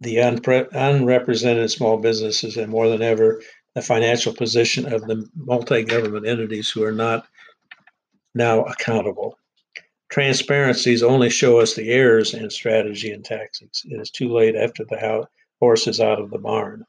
the 0.00 0.16
unpre- 0.16 0.68
unrepresented 0.72 1.70
small 1.70 1.96
businesses, 1.96 2.56
and 2.56 2.70
more 2.70 2.88
than 2.88 3.02
ever, 3.02 3.42
the 3.74 3.82
financial 3.82 4.34
position 4.34 4.92
of 4.92 5.02
the 5.06 5.26
multi 5.34 5.82
government 5.82 6.26
entities 6.26 6.70
who 6.70 6.82
are 6.84 6.92
not 6.92 7.26
now 8.36 8.62
accountable. 8.64 9.38
Transparencies 10.10 11.02
only 11.02 11.30
show 11.30 11.58
us 11.58 11.74
the 11.74 11.90
errors 11.90 12.34
in 12.34 12.48
strategy 12.50 13.10
and 13.10 13.24
tactics. 13.24 13.84
It 13.84 14.00
is 14.00 14.10
too 14.10 14.32
late 14.32 14.54
after 14.54 14.84
the 14.84 15.26
horse 15.58 15.86
is 15.86 16.00
out 16.00 16.20
of 16.20 16.30
the 16.30 16.38
barn. 16.38 16.84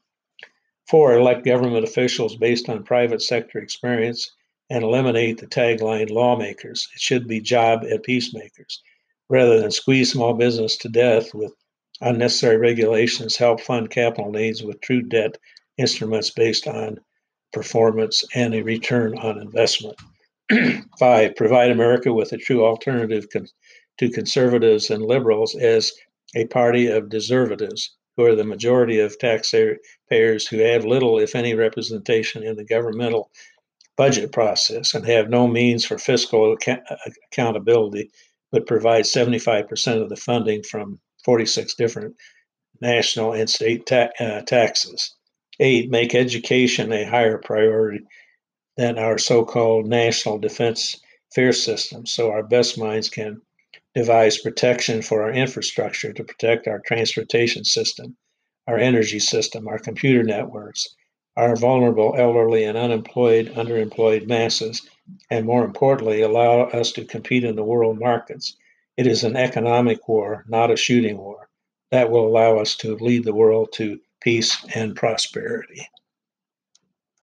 Four, 0.86 1.16
elect 1.16 1.44
government 1.44 1.84
officials 1.84 2.36
based 2.36 2.68
on 2.68 2.84
private 2.84 3.22
sector 3.22 3.58
experience 3.58 4.30
and 4.70 4.84
eliminate 4.84 5.38
the 5.38 5.46
tagline 5.46 6.10
lawmakers. 6.10 6.88
It 6.94 7.00
should 7.00 7.26
be 7.26 7.40
job 7.40 7.82
and 7.82 8.02
peacemakers. 8.02 8.82
Rather 9.28 9.60
than 9.60 9.70
squeeze 9.70 10.12
small 10.12 10.34
business 10.34 10.76
to 10.78 10.88
death 10.88 11.34
with 11.34 11.52
unnecessary 12.00 12.56
regulations, 12.56 13.36
help 13.36 13.60
fund 13.60 13.90
capital 13.90 14.30
needs 14.30 14.62
with 14.62 14.80
true 14.80 15.02
debt 15.02 15.36
instruments 15.76 16.30
based 16.30 16.66
on 16.66 17.00
performance 17.52 18.24
and 18.34 18.54
a 18.54 18.62
return 18.62 19.16
on 19.18 19.40
investment. 19.40 19.96
Five, 20.98 21.36
provide 21.36 21.70
America 21.70 22.12
with 22.12 22.32
a 22.32 22.38
true 22.38 22.64
alternative 22.64 23.26
con- 23.32 23.48
to 23.98 24.10
conservatives 24.10 24.90
and 24.90 25.02
liberals 25.02 25.54
as 25.54 25.92
a 26.34 26.46
party 26.46 26.86
of 26.86 27.08
deservatives, 27.08 27.96
who 28.16 28.24
are 28.24 28.34
the 28.34 28.44
majority 28.44 28.98
of 28.98 29.18
taxpayers 29.18 30.46
who 30.46 30.58
have 30.58 30.84
little, 30.84 31.18
if 31.18 31.34
any, 31.34 31.54
representation 31.54 32.42
in 32.42 32.56
the 32.56 32.64
governmental 32.64 33.30
budget 33.96 34.32
process 34.32 34.94
and 34.94 35.06
have 35.06 35.28
no 35.28 35.46
means 35.46 35.84
for 35.84 35.98
fiscal 35.98 36.56
ac- 36.66 36.80
accountability, 37.30 38.10
but 38.50 38.66
provide 38.66 39.04
75% 39.04 40.02
of 40.02 40.08
the 40.08 40.16
funding 40.16 40.62
from 40.62 40.98
46 41.24 41.74
different 41.74 42.16
national 42.80 43.32
and 43.32 43.50
state 43.50 43.86
ta- 43.86 44.10
uh, 44.20 44.40
taxes. 44.42 45.14
Eight, 45.60 45.90
make 45.90 46.14
education 46.14 46.92
a 46.92 47.04
higher 47.04 47.38
priority 47.38 48.04
than 48.78 48.98
our 48.98 49.18
so 49.18 49.44
called 49.44 49.86
national 49.86 50.38
defense 50.38 51.00
fear 51.34 51.52
system, 51.52 52.06
so 52.06 52.30
our 52.30 52.44
best 52.44 52.78
minds 52.78 53.10
can 53.10 53.42
devise 53.94 54.38
protection 54.38 55.02
for 55.02 55.22
our 55.22 55.32
infrastructure 55.32 56.12
to 56.14 56.24
protect 56.24 56.68
our 56.68 56.80
transportation 56.86 57.64
system, 57.64 58.16
our 58.68 58.78
energy 58.78 59.20
system, 59.20 59.68
our 59.68 59.78
computer 59.80 60.22
networks, 60.24 60.88
our 61.36 61.56
vulnerable 61.56 62.14
elderly 62.18 62.64
and 62.64 62.78
unemployed, 62.78 63.48
underemployed 63.56 64.28
masses, 64.28 64.88
and 65.30 65.46
more 65.46 65.64
importantly, 65.64 66.22
allow 66.22 66.62
us 66.62 66.92
to 66.92 67.04
compete 67.04 67.44
in 67.44 67.56
the 67.56 67.64
world 67.64 67.98
markets 68.00 68.56
It 68.96 69.08
is 69.08 69.24
an 69.24 69.36
economic 69.36 70.08
war, 70.08 70.44
not 70.48 70.72
a 70.72 70.76
shooting 70.76 71.18
war. 71.18 71.48
That 71.92 72.10
will 72.10 72.26
allow 72.28 72.58
us 72.58 72.76
to 72.78 72.96
lead 72.96 73.24
the 73.24 73.34
world 73.34 73.72
to 73.74 74.00
peace 74.22 74.56
and 74.74 74.96
prosperity. 74.96 75.88